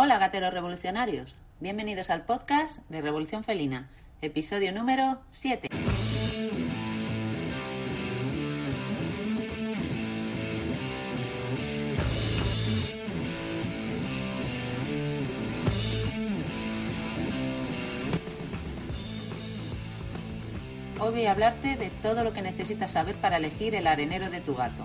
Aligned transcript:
Hola 0.00 0.18
gateros 0.18 0.54
revolucionarios, 0.54 1.34
bienvenidos 1.58 2.08
al 2.10 2.22
podcast 2.22 2.78
de 2.88 3.00
Revolución 3.00 3.42
Felina, 3.42 3.88
episodio 4.22 4.72
número 4.72 5.18
7. 5.32 5.68
Hoy 21.00 21.10
voy 21.10 21.26
a 21.26 21.32
hablarte 21.32 21.74
de 21.74 21.90
todo 21.90 22.22
lo 22.22 22.32
que 22.32 22.42
necesitas 22.42 22.92
saber 22.92 23.16
para 23.16 23.38
elegir 23.38 23.74
el 23.74 23.88
arenero 23.88 24.30
de 24.30 24.40
tu 24.42 24.54
gato. 24.54 24.84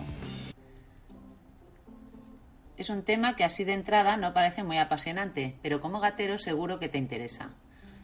Es 2.84 2.89
un 2.89 3.04
tema 3.04 3.38
que 3.38 3.45
así 3.45 3.63
de 3.63 3.71
entrada 3.71 4.18
no 4.18 4.34
parece 4.34 4.61
muy 4.61 4.77
apasionante, 4.77 5.55
pero 5.61 5.79
como 5.79 6.02
gatero 6.02 6.38
seguro 6.38 6.79
que 6.79 6.89
te 6.89 6.97
interesa. 6.97 7.51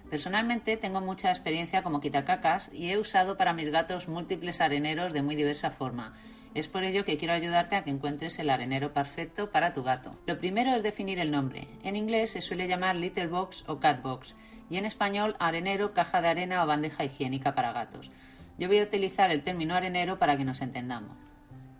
Personalmente 0.10 0.78
tengo 0.78 1.02
mucha 1.02 1.32
experiencia 1.32 1.84
como 1.84 2.00
quitacacas 2.00 2.72
y 2.72 2.90
he 2.90 2.98
usado 2.98 3.36
para 3.36 3.52
mis 3.52 3.72
gatos 3.72 4.08
múltiples 4.08 4.62
areneros 4.62 5.12
de 5.12 5.22
muy 5.22 5.36
diversa 5.36 5.70
forma. 5.70 6.14
Es 6.56 6.70
por 6.70 6.86
ello 6.86 7.04
que 7.04 7.18
quiero 7.18 7.34
ayudarte 7.34 7.76
a 7.76 7.84
que 7.84 7.90
encuentres 7.90 8.40
el 8.40 8.50
arenero 8.50 8.94
perfecto 8.94 9.52
para 9.52 9.74
tu 9.74 9.84
gato. 9.84 10.18
Lo 10.26 10.40
primero 10.40 10.74
es 10.74 10.82
definir 10.82 11.20
el 11.20 11.30
nombre. 11.30 11.68
En 11.84 11.98
inglés 11.98 12.30
se 12.30 12.42
suele 12.42 12.70
llamar 12.70 12.96
Little 12.96 13.28
Box 13.28 13.66
o 13.68 13.82
Cat 13.82 14.02
Box 14.02 14.38
y 14.70 14.78
en 14.78 14.86
español 14.86 15.36
arenero, 15.40 15.94
caja 15.94 16.22
de 16.22 16.30
arena 16.30 16.64
o 16.64 16.68
bandeja 16.68 17.04
higiénica 17.04 17.54
para 17.54 17.74
gatos. 17.74 18.12
Yo 18.58 18.70
voy 18.70 18.80
a 18.80 18.84
utilizar 18.84 19.30
el 19.30 19.44
término 19.44 19.76
arenero 19.76 20.18
para 20.20 20.38
que 20.38 20.46
nos 20.46 20.62
entendamos. 20.62 21.18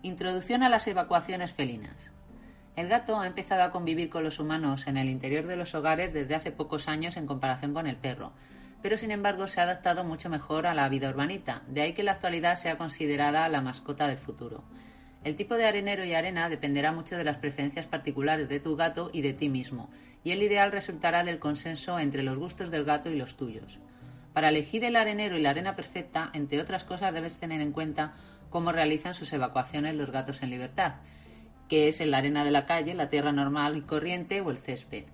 Introducción 0.02 0.64
a 0.64 0.70
las 0.70 0.86
evacuaciones 0.86 1.54
felinas. 1.54 2.12
El 2.80 2.88
gato 2.88 3.20
ha 3.20 3.28
empezado 3.28 3.64
a 3.64 3.72
convivir 3.72 4.10
con 4.10 4.24
los 4.24 4.40
humanos 4.40 4.88
en 4.88 4.96
el 4.96 5.10
interior 5.10 5.46
de 5.46 5.58
los 5.58 5.76
hogares 5.76 6.14
desde 6.14 6.34
hace 6.34 6.54
pocos 6.54 6.88
años 6.88 7.18
en 7.18 7.28
comparación 7.28 7.74
con 7.74 7.88
el 7.88 7.98
perro, 7.98 8.32
pero 8.82 8.98
sin 8.98 9.12
embargo 9.12 9.50
se 9.50 9.60
ha 9.60 9.64
adaptado 9.64 10.06
mucho 10.06 10.30
mejor 10.30 10.66
a 10.66 10.74
la 10.74 10.88
vida 10.88 11.10
urbanita, 11.10 11.62
de 11.68 11.82
ahí 11.82 11.92
que 11.92 12.04
en 12.04 12.06
la 12.06 12.14
actualidad 12.14 12.56
sea 12.56 12.78
considerada 12.78 13.50
la 13.50 13.60
mascota 13.60 14.08
del 14.08 14.16
futuro. 14.16 14.64
El 15.26 15.36
tipo 15.36 15.56
de 15.56 15.66
arenero 15.66 16.06
y 16.06 16.14
arena 16.14 16.48
dependerá 16.48 16.94
mucho 16.94 17.18
de 17.18 17.26
las 17.26 17.36
preferencias 17.36 17.86
particulares 17.86 18.48
de 18.48 18.62
tu 18.62 18.78
gato 18.78 19.10
y 19.12 19.24
de 19.24 19.34
ti 19.34 19.50
mismo, 19.50 19.90
y 20.24 20.32
el 20.32 20.42
ideal 20.42 20.72
resultará 20.72 21.26
del 21.26 21.40
consenso 21.40 22.00
entre 22.00 22.24
los 22.24 22.38
gustos 22.38 22.72
del 22.72 22.86
gato 22.86 23.10
y 23.10 23.18
los 23.18 23.36
tuyos. 23.36 23.80
Para 24.32 24.48
elegir 24.48 24.86
el 24.86 24.96
arenero 24.96 25.38
y 25.38 25.42
la 25.42 25.50
arena 25.50 25.76
perfecta, 25.76 26.30
entre 26.32 26.62
otras 26.62 26.86
cosas, 26.86 27.14
debes 27.14 27.40
tener 27.40 27.60
en 27.60 27.74
cuenta 27.74 28.14
cómo 28.50 28.72
realizan 28.72 29.16
sus 29.16 29.34
evacuaciones 29.34 29.96
los 29.96 30.12
gatos 30.12 30.44
en 30.44 30.50
libertad, 30.50 30.94
que 31.70 31.88
es 31.88 32.02
en 32.02 32.12
la 32.12 32.18
arena 32.18 32.44
de 32.44 32.52
la 32.52 32.66
calle, 32.66 32.94
la 32.94 33.10
tierra 33.10 33.32
normal 33.32 33.78
y 33.78 33.82
corriente 33.82 34.42
o 34.42 34.52
el 34.52 34.58
césped. 34.58 35.06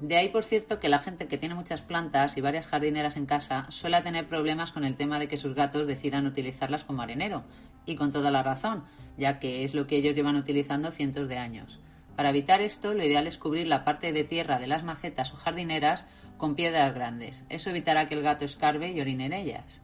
De 0.00 0.16
ahí, 0.16 0.28
por 0.28 0.44
cierto, 0.44 0.78
que 0.78 0.90
la 0.90 0.98
gente 0.98 1.26
que 1.26 1.38
tiene 1.38 1.54
muchas 1.54 1.80
plantas 1.80 2.36
y 2.36 2.42
varias 2.42 2.66
jardineras 2.66 3.16
en 3.16 3.24
casa 3.24 3.66
suele 3.70 4.02
tener 4.02 4.26
problemas 4.26 4.72
con 4.72 4.84
el 4.84 4.96
tema 4.96 5.18
de 5.18 5.28
que 5.28 5.38
sus 5.38 5.54
gatos 5.54 5.86
decidan 5.86 6.26
utilizarlas 6.26 6.84
como 6.84 7.00
arenero, 7.00 7.44
y 7.86 7.96
con 7.96 8.12
toda 8.12 8.30
la 8.30 8.42
razón, 8.42 8.84
ya 9.16 9.38
que 9.38 9.64
es 9.64 9.74
lo 9.74 9.86
que 9.86 9.96
ellos 9.96 10.14
llevan 10.14 10.36
utilizando 10.36 10.90
cientos 10.90 11.28
de 11.28 11.38
años. 11.38 11.80
Para 12.16 12.30
evitar 12.30 12.60
esto, 12.60 12.92
lo 12.92 13.04
ideal 13.04 13.26
es 13.26 13.38
cubrir 13.38 13.68
la 13.68 13.84
parte 13.84 14.12
de 14.12 14.24
tierra 14.24 14.58
de 14.58 14.66
las 14.66 14.82
macetas 14.82 15.32
o 15.32 15.36
jardineras 15.36 16.04
con 16.36 16.56
piedras 16.56 16.94
grandes. 16.94 17.44
Eso 17.48 17.70
evitará 17.70 18.08
que 18.08 18.14
el 18.14 18.22
gato 18.22 18.44
escarbe 18.44 18.90
y 18.90 19.00
orine 19.00 19.26
en 19.26 19.32
ellas. 19.32 19.80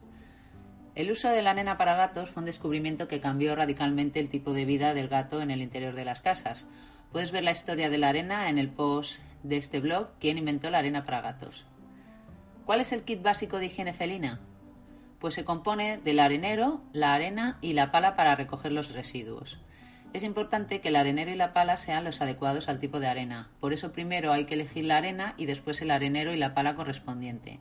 El 0.95 1.09
uso 1.09 1.29
de 1.29 1.41
la 1.41 1.51
arena 1.51 1.77
para 1.77 1.95
gatos 1.95 2.29
fue 2.29 2.41
un 2.41 2.45
descubrimiento 2.45 3.07
que 3.07 3.19
cambió 3.19 3.55
radicalmente 3.55 4.19
el 4.19 4.29
tipo 4.29 4.53
de 4.53 4.65
vida 4.65 4.93
del 4.93 5.07
gato 5.07 5.41
en 5.41 5.49
el 5.49 5.61
interior 5.61 5.95
de 5.95 6.05
las 6.05 6.21
casas. 6.21 6.65
Puedes 7.11 7.31
ver 7.31 7.43
la 7.43 7.51
historia 7.51 7.89
de 7.89 7.97
la 7.97 8.09
arena 8.09 8.47
en 8.49 8.59
el 8.59 8.69
post 8.69 9.19
de 9.41 9.57
este 9.57 9.79
blog, 9.79 10.09
¿Quién 10.19 10.37
inventó 10.37 10.69
la 10.69 10.77
arena 10.77 11.03
para 11.03 11.21
gatos? 11.21 11.65
¿Cuál 12.65 12.79
es 12.79 12.91
el 12.93 13.03
kit 13.03 13.23
básico 13.23 13.57
de 13.57 13.65
higiene 13.65 13.93
felina? 13.93 14.39
Pues 15.19 15.33
se 15.33 15.43
compone 15.43 15.97
del 15.97 16.19
arenero, 16.19 16.81
la 16.93 17.13
arena 17.13 17.57
y 17.61 17.73
la 17.73 17.91
pala 17.91 18.15
para 18.15 18.35
recoger 18.35 18.71
los 18.71 18.93
residuos. 18.93 19.57
Es 20.13 20.23
importante 20.23 20.79
que 20.79 20.89
el 20.89 20.95
arenero 20.95 21.31
y 21.31 21.35
la 21.35 21.53
pala 21.53 21.75
sean 21.75 22.03
los 22.03 22.21
adecuados 22.21 22.69
al 22.69 22.77
tipo 22.77 22.99
de 22.99 23.07
arena. 23.07 23.49
Por 23.59 23.73
eso 23.73 23.91
primero 23.91 24.31
hay 24.31 24.45
que 24.45 24.53
elegir 24.53 24.85
la 24.85 24.97
arena 24.97 25.33
y 25.37 25.47
después 25.47 25.81
el 25.81 25.89
arenero 25.89 26.33
y 26.33 26.37
la 26.37 26.53
pala 26.53 26.75
correspondiente. 26.75 27.59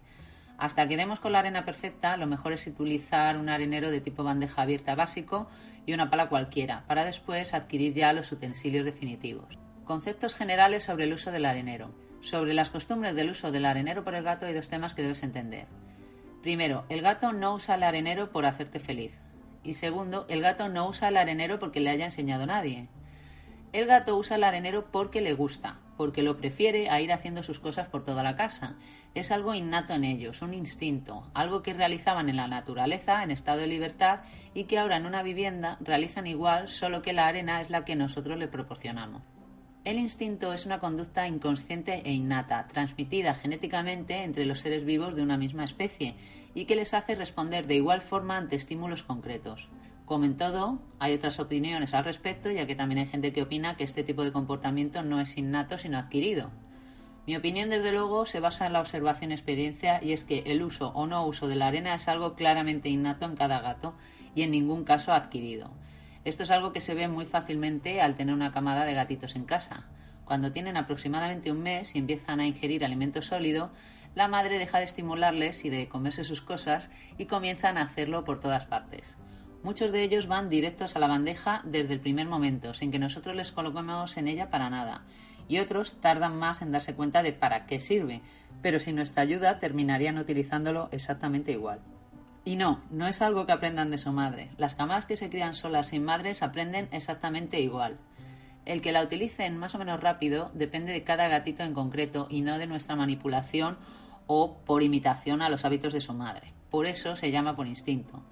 Hasta 0.63 0.87
que 0.87 0.97
demos 0.97 1.19
con 1.19 1.33
la 1.33 1.41
arena 1.41 1.65
perfecta, 1.65 2.17
lo 2.17 2.29
mejor 2.29 2.53
es 2.53 2.69
utilizar 2.69 3.37
un 3.37 3.49
arenero 3.49 3.91
de 3.91 4.01
tipo 4.01 4.23
bandeja 4.23 4.63
abierta 4.63 4.95
básico 4.95 5.49
y 5.87 5.93
una 5.93 6.09
pala 6.09 6.29
cualquiera, 6.29 6.85
para 6.87 7.05
después 7.05 7.53
adquirir 7.53 7.95
ya 7.95 8.13
los 8.13 8.31
utensilios 8.31 8.85
definitivos. 8.85 9.59
Conceptos 9.85 10.37
generales 10.37 10.85
sobre 10.85 11.07
el 11.07 11.15
uso 11.15 11.33
del 11.33 11.47
arenero. 11.47 11.93
Sobre 12.21 12.55
las 12.55 12.71
costumbres 12.71 13.17
del 13.17 13.31
uso 13.31 13.51
del 13.51 13.65
arenero 13.65 14.05
por 14.05 14.15
el 14.15 14.23
gato 14.23 14.47
hay 14.47 14.55
dos 14.55 14.69
temas 14.69 14.95
que 14.95 15.03
debes 15.03 15.25
entender. 15.25 15.67
Primero, 16.43 16.85
el 16.89 17.03
gato 17.03 17.33
no 17.33 17.55
usa 17.55 17.75
el 17.75 17.83
arenero 17.83 18.31
por 18.31 18.47
hacerte 18.47 18.79
feliz. 18.79 19.21
Y 19.65 19.75
segundo, 19.75 20.27
el 20.29 20.43
gato 20.43 20.69
no 20.69 20.89
usa 20.89 21.09
el 21.09 21.17
arenero 21.17 21.59
porque 21.59 21.81
le 21.81 21.91
haya 21.91 22.05
enseñado 22.05 22.47
nadie. 22.47 22.87
El 23.73 23.87
gato 23.87 24.17
usa 24.17 24.37
el 24.37 24.45
arenero 24.45 24.93
porque 24.93 25.23
le 25.23 25.33
gusta, 25.33 25.81
porque 25.97 26.23
lo 26.23 26.37
prefiere 26.37 26.91
a 26.91 27.01
ir 27.01 27.13
haciendo 27.13 27.43
sus 27.43 27.61
cosas 27.61 27.89
por 27.89 28.05
toda 28.05 28.23
la 28.23 28.37
casa. 28.37 28.77
Es 29.15 29.31
algo 29.31 29.55
innato 29.55 29.93
en 29.93 30.05
ellos, 30.05 30.43
un 30.43 30.55
instinto, 30.55 31.31
algo 31.35 31.63
que 31.63 31.75
realizaban 31.75 32.29
en 32.29 32.37
la 32.37 32.49
naturaleza, 32.49 33.23
en 33.23 33.31
estado 33.31 33.61
de 33.61 33.67
libertad, 33.67 34.21
y 34.55 34.65
que 34.65 34.79
ahora 34.79 34.97
en 34.97 35.07
una 35.07 35.23
vivienda 35.23 35.77
realizan 35.81 36.27
igual, 36.27 36.69
solo 36.69 37.03
que 37.03 37.13
la 37.13 37.27
arena 37.27 37.61
es 37.61 37.71
la 37.71 37.85
que 37.85 37.97
nosotros 37.97 38.39
le 38.39 38.49
proporcionamos. 38.49 39.23
El 39.85 39.99
instinto 39.99 40.53
es 40.53 40.65
una 40.65 40.79
conducta 40.79 41.27
inconsciente 41.27 42.03
e 42.05 42.13
innata, 42.13 42.67
transmitida 42.69 43.35
genéticamente 43.35 44.23
entre 44.23 44.47
los 44.47 44.61
seres 44.61 44.85
vivos 44.85 45.17
de 45.17 45.23
una 45.23 45.37
misma 45.37 45.65
especie, 45.65 46.15
y 46.55 46.67
que 46.67 46.77
les 46.77 46.95
hace 46.95 47.17
responder 47.17 47.67
de 47.67 47.75
igual 47.75 48.01
forma 48.01 48.37
ante 48.37 48.57
estímulos 48.57 49.03
concretos. 49.03 49.69
Como 50.05 50.25
en 50.25 50.37
todo, 50.37 50.81
hay 50.99 51.15
otras 51.15 51.39
opiniones 51.41 51.95
al 51.95 52.05
respecto, 52.05 52.51
ya 52.51 52.67
que 52.67 52.75
también 52.75 53.01
hay 53.01 53.07
gente 53.07 53.33
que 53.33 53.43
opina 53.43 53.77
que 53.77 53.85
este 53.85 54.03
tipo 54.03 54.25
de 54.25 54.33
comportamiento 54.33 55.03
no 55.03 55.21
es 55.21 55.39
innato 55.39 55.79
sino 55.79 55.99
adquirido. 55.99 56.51
Mi 57.25 57.37
opinión, 57.37 57.71
desde 57.71 57.93
luego, 57.93 58.27
se 58.27 58.41
basa 58.41 58.67
en 58.67 58.73
la 58.73 58.81
observación 58.81 59.31
y 59.31 59.35
experiencia, 59.35 60.03
y 60.03 60.13
es 60.13 60.25
que 60.25 60.41
el 60.47 60.63
uso 60.63 60.89
o 60.89 61.07
no 61.07 61.25
uso 61.25 61.47
de 61.47 61.55
la 61.55 61.69
arena 61.69 61.95
es 61.95 62.09
algo 62.09 62.35
claramente 62.35 62.89
innato 62.89 63.27
en 63.27 63.37
cada 63.37 63.61
gato 63.61 63.95
y 64.35 64.43
en 64.43 64.51
ningún 64.51 64.83
caso 64.83 65.13
adquirido. 65.13 65.71
Esto 66.25 66.43
es 66.43 66.51
algo 66.51 66.73
que 66.73 66.81
se 66.81 66.95
ve 66.95 67.07
muy 67.07 67.25
fácilmente 67.25 68.01
al 68.01 68.17
tener 68.17 68.35
una 68.35 68.51
camada 68.51 68.85
de 68.85 68.95
gatitos 68.95 69.37
en 69.37 69.45
casa. 69.45 69.87
Cuando 70.25 70.51
tienen 70.51 70.77
aproximadamente 70.77 71.53
un 71.53 71.63
mes 71.63 71.95
y 71.95 71.99
empiezan 71.99 72.41
a 72.41 72.47
ingerir 72.47 72.85
alimento 72.85 73.23
sólido, 73.23 73.71
la 74.15 74.29
madre 74.29 74.59
deja 74.59 74.79
de 74.79 74.85
estimularles 74.85 75.65
y 75.65 75.71
de 75.71 75.89
comerse 75.89 76.25
sus 76.25 76.43
cosas 76.43 76.91
y 77.19 77.27
comienzan 77.27 77.79
a 77.79 77.83
hacerlo 77.83 78.25
por 78.25 78.41
todas 78.41 78.67
partes. 78.67 79.17
Muchos 79.63 79.93
de 79.93 80.03
ellos 80.03 80.27
van 80.27 80.49
directos 80.49 80.97
a 80.97 80.99
la 80.99 81.07
bandeja 81.07 81.63
desde 81.65 81.95
el 81.95 82.01
primer 82.01 82.27
momento, 82.27 82.75
sin 82.75 82.91
que 82.91 82.99
nosotros 82.99 83.37
les 83.37 83.53
coloquemos 83.53 84.17
en 84.17 84.27
ella 84.27 84.51
para 84.51 84.71
nada, 84.71 85.03
y 85.47 85.59
otros 85.59 86.01
tardan 86.01 86.37
más 86.37 86.63
en 86.63 86.73
darse 86.73 86.95
cuenta 86.95 87.23
de 87.23 87.33
para 87.33 87.67
qué 87.67 87.79
sirve, 87.79 88.23
pero 88.61 88.81
sin 88.81 88.97
nuestra 88.97 89.23
ayuda 89.23 89.61
terminarían 89.61 90.19
utilizándolo 90.19 90.89
exactamente 90.91 91.53
igual. 91.53 91.81
Y 92.45 92.57
no, 92.57 92.83
no 92.91 93.07
es 93.07 93.23
algo 93.23 93.47
que 93.47 93.53
aprendan 93.53 93.93
de 93.93 93.99
su 93.99 94.11
madre. 94.11 94.51
Las 94.57 94.75
camadas 94.75 95.07
que 95.07 95.17
se 95.17 95.31
crían 95.31 95.55
solas 95.55 95.89
sin 95.89 96.05
madres 96.05 96.43
aprenden 96.43 96.89
exactamente 96.91 97.61
igual. 97.61 97.99
El 98.65 98.81
que 98.81 98.91
la 98.91 99.03
utilicen 99.03 99.57
más 99.59 99.77
o 99.77 99.79
menos 99.79 100.01
rápido 100.01 100.51
depende 100.55 100.93
de 100.93 101.05
cada 101.05 101.29
gatito 101.29 101.63
en 101.63 101.73
concreto 101.73 102.27
y 102.31 102.41
no 102.41 102.59
de 102.59 102.67
nuestra 102.67 102.97
manipulación 102.97 103.79
o 104.27 104.59
por 104.65 104.83
imitación 104.83 105.41
a 105.41 105.49
los 105.49 105.65
hábitos 105.65 105.93
de 105.93 106.01
su 106.01 106.15
madre. 106.15 106.53
Por 106.69 106.87
eso 106.87 107.15
se 107.15 107.31
llama 107.31 107.55
por 107.55 107.69
instinto. 107.69 108.25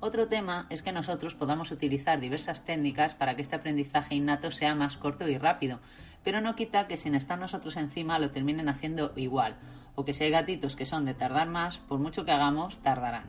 Otro 0.00 0.28
tema 0.28 0.66
es 0.70 0.82
que 0.82 0.92
nosotros 0.92 1.34
podamos 1.34 1.72
utilizar 1.72 2.20
diversas 2.20 2.64
técnicas 2.64 3.14
para 3.14 3.34
que 3.34 3.42
este 3.42 3.56
aprendizaje 3.56 4.14
innato 4.14 4.52
sea 4.52 4.76
más 4.76 4.96
corto 4.96 5.26
y 5.26 5.36
rápido, 5.38 5.80
pero 6.22 6.40
no 6.40 6.54
quita 6.54 6.86
que 6.86 6.96
sin 6.96 7.16
estar 7.16 7.36
nosotros 7.36 7.76
encima 7.76 8.20
lo 8.20 8.30
terminen 8.30 8.68
haciendo 8.68 9.12
igual, 9.16 9.56
o 9.96 10.04
que 10.04 10.12
si 10.12 10.22
hay 10.22 10.30
gatitos 10.30 10.76
que 10.76 10.86
son 10.86 11.04
de 11.04 11.14
tardar 11.14 11.48
más, 11.48 11.78
por 11.78 11.98
mucho 11.98 12.24
que 12.24 12.30
hagamos, 12.30 12.78
tardarán. 12.78 13.24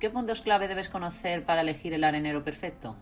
¿Qué 0.00 0.08
puntos 0.08 0.40
clave 0.40 0.68
debes 0.68 0.88
conocer 0.88 1.44
para 1.44 1.60
elegir 1.60 1.92
el 1.92 2.04
arenero 2.04 2.42
perfecto? 2.42 2.96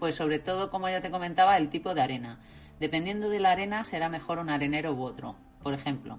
Pues 0.00 0.16
sobre 0.16 0.40
todo, 0.40 0.70
como 0.70 0.88
ya 0.88 1.00
te 1.00 1.10
comentaba, 1.10 1.56
el 1.56 1.68
tipo 1.68 1.94
de 1.94 2.02
arena. 2.02 2.40
Dependiendo 2.80 3.28
de 3.28 3.38
la 3.38 3.52
arena 3.52 3.84
será 3.84 4.08
mejor 4.08 4.40
un 4.40 4.50
arenero 4.50 4.92
u 4.92 5.02
otro. 5.02 5.36
Por 5.62 5.72
ejemplo, 5.72 6.18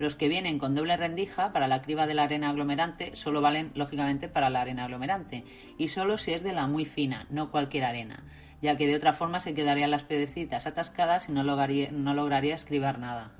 los 0.00 0.14
que 0.14 0.30
vienen 0.30 0.58
con 0.58 0.74
doble 0.74 0.96
rendija 0.96 1.52
para 1.52 1.68
la 1.68 1.82
criba 1.82 2.06
de 2.06 2.14
la 2.14 2.22
arena 2.22 2.48
aglomerante 2.48 3.14
solo 3.14 3.42
valen, 3.42 3.70
lógicamente, 3.74 4.30
para 4.30 4.48
la 4.48 4.62
arena 4.62 4.84
aglomerante 4.84 5.44
y 5.76 5.88
solo 5.88 6.16
si 6.16 6.32
es 6.32 6.42
de 6.42 6.54
la 6.54 6.66
muy 6.66 6.86
fina, 6.86 7.26
no 7.28 7.50
cualquier 7.50 7.84
arena, 7.84 8.24
ya 8.62 8.78
que 8.78 8.86
de 8.86 8.96
otra 8.96 9.12
forma 9.12 9.40
se 9.40 9.52
quedarían 9.52 9.90
las 9.90 10.02
piedrecitas 10.02 10.66
atascadas 10.66 11.28
y 11.28 11.32
no 11.32 11.42
lograría, 11.42 11.90
no 11.92 12.14
lograría 12.14 12.54
escribir 12.54 12.98
nada. 12.98 13.32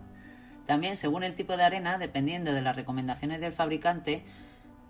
También, 0.66 0.98
según 0.98 1.22
el 1.22 1.34
tipo 1.34 1.56
de 1.56 1.62
arena, 1.62 1.96
dependiendo 1.96 2.52
de 2.52 2.60
las 2.60 2.76
recomendaciones 2.76 3.40
del 3.40 3.54
fabricante, 3.54 4.22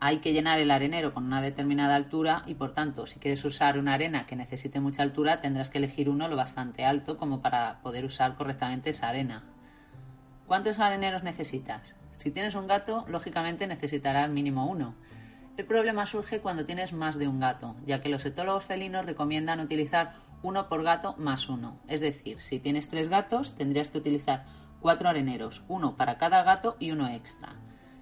hay 0.00 0.18
que 0.18 0.32
llenar 0.32 0.58
el 0.58 0.72
arenero 0.72 1.14
con 1.14 1.24
una 1.24 1.40
determinada 1.40 1.94
altura 1.94 2.42
y 2.48 2.54
por 2.54 2.74
tanto 2.74 3.06
si 3.06 3.20
quieres 3.20 3.44
usar 3.44 3.78
una 3.78 3.94
arena 3.94 4.26
que 4.26 4.34
necesite 4.34 4.80
mucha 4.80 5.04
altura 5.04 5.40
tendrás 5.40 5.70
que 5.70 5.78
elegir 5.78 6.08
uno 6.08 6.26
lo 6.26 6.36
bastante 6.36 6.84
alto 6.84 7.16
como 7.16 7.42
para 7.42 7.80
poder 7.82 8.04
usar 8.04 8.34
correctamente 8.34 8.90
esa 8.90 9.08
arena. 9.08 9.44
¿Cuántos 10.50 10.80
areneros 10.80 11.22
necesitas? 11.22 11.94
Si 12.16 12.32
tienes 12.32 12.56
un 12.56 12.66
gato, 12.66 13.04
lógicamente 13.06 13.68
necesitarás 13.68 14.28
mínimo 14.30 14.66
uno. 14.66 14.96
El 15.56 15.64
problema 15.64 16.06
surge 16.06 16.40
cuando 16.40 16.66
tienes 16.66 16.92
más 16.92 17.20
de 17.20 17.28
un 17.28 17.38
gato, 17.38 17.76
ya 17.86 18.00
que 18.00 18.08
los 18.08 18.26
etólogos 18.26 18.64
felinos 18.64 19.06
recomiendan 19.06 19.60
utilizar 19.60 20.14
uno 20.42 20.68
por 20.68 20.82
gato 20.82 21.14
más 21.18 21.48
uno. 21.48 21.78
Es 21.86 22.00
decir, 22.00 22.42
si 22.42 22.58
tienes 22.58 22.88
tres 22.88 23.08
gatos, 23.08 23.54
tendrías 23.54 23.92
que 23.92 23.98
utilizar 23.98 24.44
cuatro 24.80 25.08
areneros, 25.08 25.62
uno 25.68 25.96
para 25.96 26.18
cada 26.18 26.42
gato 26.42 26.76
y 26.80 26.90
uno 26.90 27.06
extra. 27.06 27.54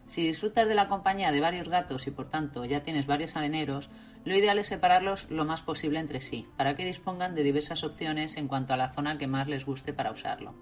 Si 0.06 0.22
disfrutas 0.22 0.66
de 0.68 0.74
la 0.74 0.88
compañía 0.88 1.32
de 1.32 1.40
varios 1.40 1.68
gatos 1.68 2.06
y 2.06 2.12
por 2.12 2.30
tanto 2.30 2.64
ya 2.64 2.82
tienes 2.82 3.06
varios 3.06 3.36
areneros, 3.36 3.90
lo 4.24 4.34
ideal 4.34 4.58
es 4.58 4.68
separarlos 4.68 5.30
lo 5.30 5.44
más 5.44 5.60
posible 5.60 6.00
entre 6.00 6.22
sí, 6.22 6.48
para 6.56 6.76
que 6.76 6.86
dispongan 6.86 7.34
de 7.34 7.42
diversas 7.42 7.84
opciones 7.84 8.38
en 8.38 8.48
cuanto 8.48 8.72
a 8.72 8.78
la 8.78 8.88
zona 8.88 9.18
que 9.18 9.26
más 9.26 9.48
les 9.48 9.66
guste 9.66 9.92
para 9.92 10.12
usarlo. 10.12 10.54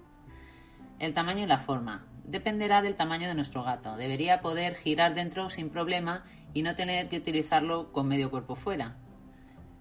El 0.99 1.13
tamaño 1.13 1.43
y 1.43 1.47
la 1.47 1.59
forma. 1.59 2.07
Dependerá 2.23 2.81
del 2.81 2.95
tamaño 2.95 3.27
de 3.27 3.35
nuestro 3.35 3.63
gato. 3.63 3.95
Debería 3.97 4.41
poder 4.41 4.75
girar 4.75 5.13
dentro 5.13 5.49
sin 5.51 5.69
problema 5.69 6.23
y 6.53 6.63
no 6.63 6.75
tener 6.75 7.07
que 7.07 7.17
utilizarlo 7.17 7.91
con 7.91 8.07
medio 8.07 8.31
cuerpo 8.31 8.55
fuera. 8.55 8.95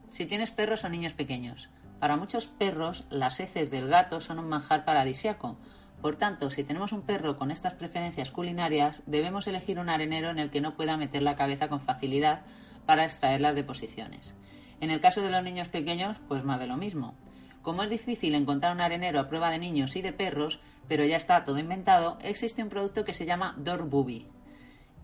Si 0.08 0.26
tienes 0.26 0.50
perros 0.50 0.84
o 0.84 0.88
niños 0.90 1.14
pequeños. 1.14 1.70
Para 1.98 2.16
muchos 2.16 2.46
perros, 2.46 3.06
las 3.08 3.40
heces 3.40 3.70
del 3.70 3.88
gato 3.88 4.20
son 4.20 4.38
un 4.38 4.48
manjar 4.48 4.84
paradisiaco. 4.84 5.56
Por 6.02 6.16
tanto, 6.16 6.50
si 6.50 6.64
tenemos 6.64 6.92
un 6.92 7.00
perro 7.00 7.38
con 7.38 7.50
estas 7.50 7.72
preferencias 7.72 8.30
culinarias, 8.30 9.02
debemos 9.06 9.46
elegir 9.46 9.78
un 9.78 9.88
arenero 9.88 10.30
en 10.30 10.38
el 10.38 10.50
que 10.50 10.60
no 10.60 10.76
pueda 10.76 10.98
meter 10.98 11.22
la 11.22 11.36
cabeza 11.36 11.68
con 11.68 11.80
facilidad 11.80 12.42
para 12.84 13.04
extraer 13.04 13.40
las 13.40 13.54
deposiciones. 13.54 14.34
En 14.80 14.90
el 14.90 15.00
caso 15.00 15.22
de 15.22 15.30
los 15.30 15.42
niños 15.42 15.68
pequeños, 15.68 16.20
pues 16.28 16.44
más 16.44 16.60
de 16.60 16.66
lo 16.66 16.76
mismo. 16.76 17.14
Como 17.66 17.82
es 17.82 17.90
difícil 17.90 18.36
encontrar 18.36 18.72
un 18.72 18.80
arenero 18.80 19.18
a 19.18 19.26
prueba 19.26 19.50
de 19.50 19.58
niños 19.58 19.96
y 19.96 20.00
de 20.00 20.12
perros, 20.12 20.60
pero 20.86 21.04
ya 21.04 21.16
está 21.16 21.42
todo 21.42 21.58
inventado, 21.58 22.16
existe 22.22 22.62
un 22.62 22.68
producto 22.68 23.04
que 23.04 23.12
se 23.12 23.26
llama 23.26 23.56
Door 23.58 23.90
Booby. 23.90 24.28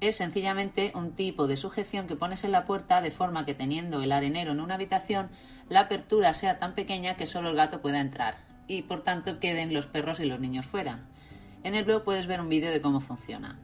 Es 0.01 0.19
sencillamente 0.19 0.93
un 0.95 1.11
tipo 1.11 1.49
de 1.49 1.57
sujeción 1.57 2.07
que 2.07 2.15
pones 2.15 2.45
en 2.45 2.53
la 2.53 2.65
puerta 2.65 3.03
de 3.03 3.11
forma 3.11 3.45
que 3.45 3.55
teniendo 3.55 4.01
el 4.01 4.13
arenero 4.13 4.53
en 4.53 4.61
una 4.61 4.77
habitación, 4.77 5.31
la 5.69 5.81
apertura 5.81 6.35
sea 6.35 6.61
tan 6.61 6.77
pequeña 6.77 7.17
que 7.17 7.27
solo 7.27 7.49
el 7.49 7.57
gato 7.57 7.81
pueda 7.81 7.99
entrar 7.99 8.37
y 8.69 8.83
por 8.83 9.03
tanto 9.03 9.41
queden 9.41 9.75
los 9.75 9.89
perros 9.89 10.21
y 10.21 10.27
los 10.27 10.39
niños 10.39 10.65
fuera. 10.65 11.01
En 11.65 11.75
el 11.75 11.85
blog 11.85 12.05
puedes 12.05 12.29
ver 12.29 12.41
un 12.41 12.49
vídeo 12.49 12.71
de 12.71 12.81
cómo 12.81 13.01
funciona. 13.01 13.59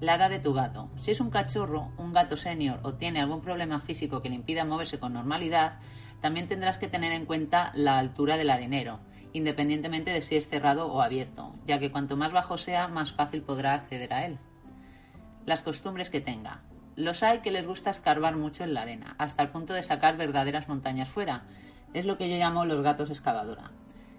La 0.00 0.14
edad 0.14 0.30
de 0.30 0.40
tu 0.40 0.54
gato. 0.54 0.88
Si 0.96 1.10
es 1.10 1.20
un 1.20 1.28
cachorro, 1.28 1.92
un 1.98 2.14
gato 2.14 2.38
senior 2.38 2.80
o 2.82 2.94
tiene 2.94 3.20
algún 3.20 3.42
problema 3.42 3.78
físico 3.78 4.22
que 4.22 4.30
le 4.30 4.36
impida 4.36 4.64
moverse 4.64 4.98
con 4.98 5.12
normalidad, 5.12 5.80
también 6.24 6.48
tendrás 6.48 6.78
que 6.78 6.88
tener 6.88 7.12
en 7.12 7.26
cuenta 7.26 7.70
la 7.74 7.98
altura 7.98 8.38
del 8.38 8.48
arenero, 8.48 8.98
independientemente 9.34 10.10
de 10.10 10.22
si 10.22 10.36
es 10.36 10.48
cerrado 10.48 10.86
o 10.86 11.02
abierto, 11.02 11.54
ya 11.66 11.78
que 11.78 11.92
cuanto 11.92 12.16
más 12.16 12.32
bajo 12.32 12.56
sea, 12.56 12.88
más 12.88 13.12
fácil 13.12 13.42
podrá 13.42 13.74
acceder 13.74 14.14
a 14.14 14.24
él. 14.24 14.38
Las 15.44 15.60
costumbres 15.60 16.08
que 16.08 16.22
tenga. 16.22 16.62
Los 16.96 17.22
hay 17.22 17.40
que 17.40 17.50
les 17.50 17.66
gusta 17.66 17.90
escarbar 17.90 18.36
mucho 18.36 18.64
en 18.64 18.72
la 18.72 18.80
arena, 18.80 19.16
hasta 19.18 19.42
el 19.42 19.50
punto 19.50 19.74
de 19.74 19.82
sacar 19.82 20.16
verdaderas 20.16 20.66
montañas 20.66 21.10
fuera. 21.10 21.42
Es 21.92 22.06
lo 22.06 22.16
que 22.16 22.30
yo 22.30 22.38
llamo 22.38 22.64
los 22.64 22.80
gatos 22.82 23.10
excavadora. 23.10 23.72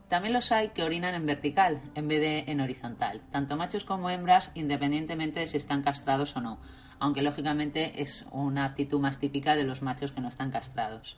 También 0.07 0.33
los 0.33 0.51
hay 0.51 0.69
que 0.69 0.83
orinan 0.83 1.15
en 1.15 1.25
vertical 1.25 1.81
en 1.95 2.07
vez 2.07 2.19
de 2.19 2.51
en 2.51 2.61
horizontal, 2.61 3.23
tanto 3.31 3.57
machos 3.57 3.83
como 3.83 4.11
hembras, 4.11 4.51
independientemente 4.53 5.39
de 5.39 5.47
si 5.47 5.57
están 5.57 5.81
castrados 5.81 6.37
o 6.37 6.41
no, 6.41 6.59
aunque 6.99 7.23
lógicamente 7.23 8.03
es 8.03 8.27
una 8.29 8.63
actitud 8.63 8.99
más 8.99 9.17
típica 9.17 9.55
de 9.55 9.63
los 9.63 9.81
machos 9.81 10.11
que 10.11 10.21
no 10.21 10.27
están 10.27 10.51
castrados. 10.51 11.17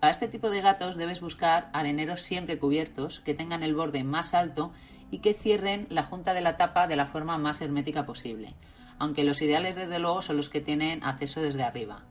Para 0.00 0.10
este 0.10 0.28
tipo 0.28 0.50
de 0.50 0.60
gatos 0.60 0.96
debes 0.96 1.20
buscar 1.20 1.70
areneros 1.72 2.20
siempre 2.20 2.58
cubiertos, 2.58 3.20
que 3.20 3.34
tengan 3.34 3.62
el 3.62 3.74
borde 3.74 4.04
más 4.04 4.34
alto 4.34 4.72
y 5.10 5.18
que 5.18 5.34
cierren 5.34 5.86
la 5.90 6.02
junta 6.02 6.34
de 6.34 6.42
la 6.42 6.56
tapa 6.56 6.86
de 6.86 6.96
la 6.96 7.06
forma 7.06 7.38
más 7.38 7.60
hermética 7.60 8.04
posible, 8.04 8.54
aunque 8.98 9.24
los 9.24 9.40
ideales 9.40 9.76
desde 9.76 9.98
luego 9.98 10.20
son 10.22 10.36
los 10.36 10.50
que 10.50 10.60
tienen 10.60 11.02
acceso 11.02 11.40
desde 11.40 11.62
arriba. 11.62 12.02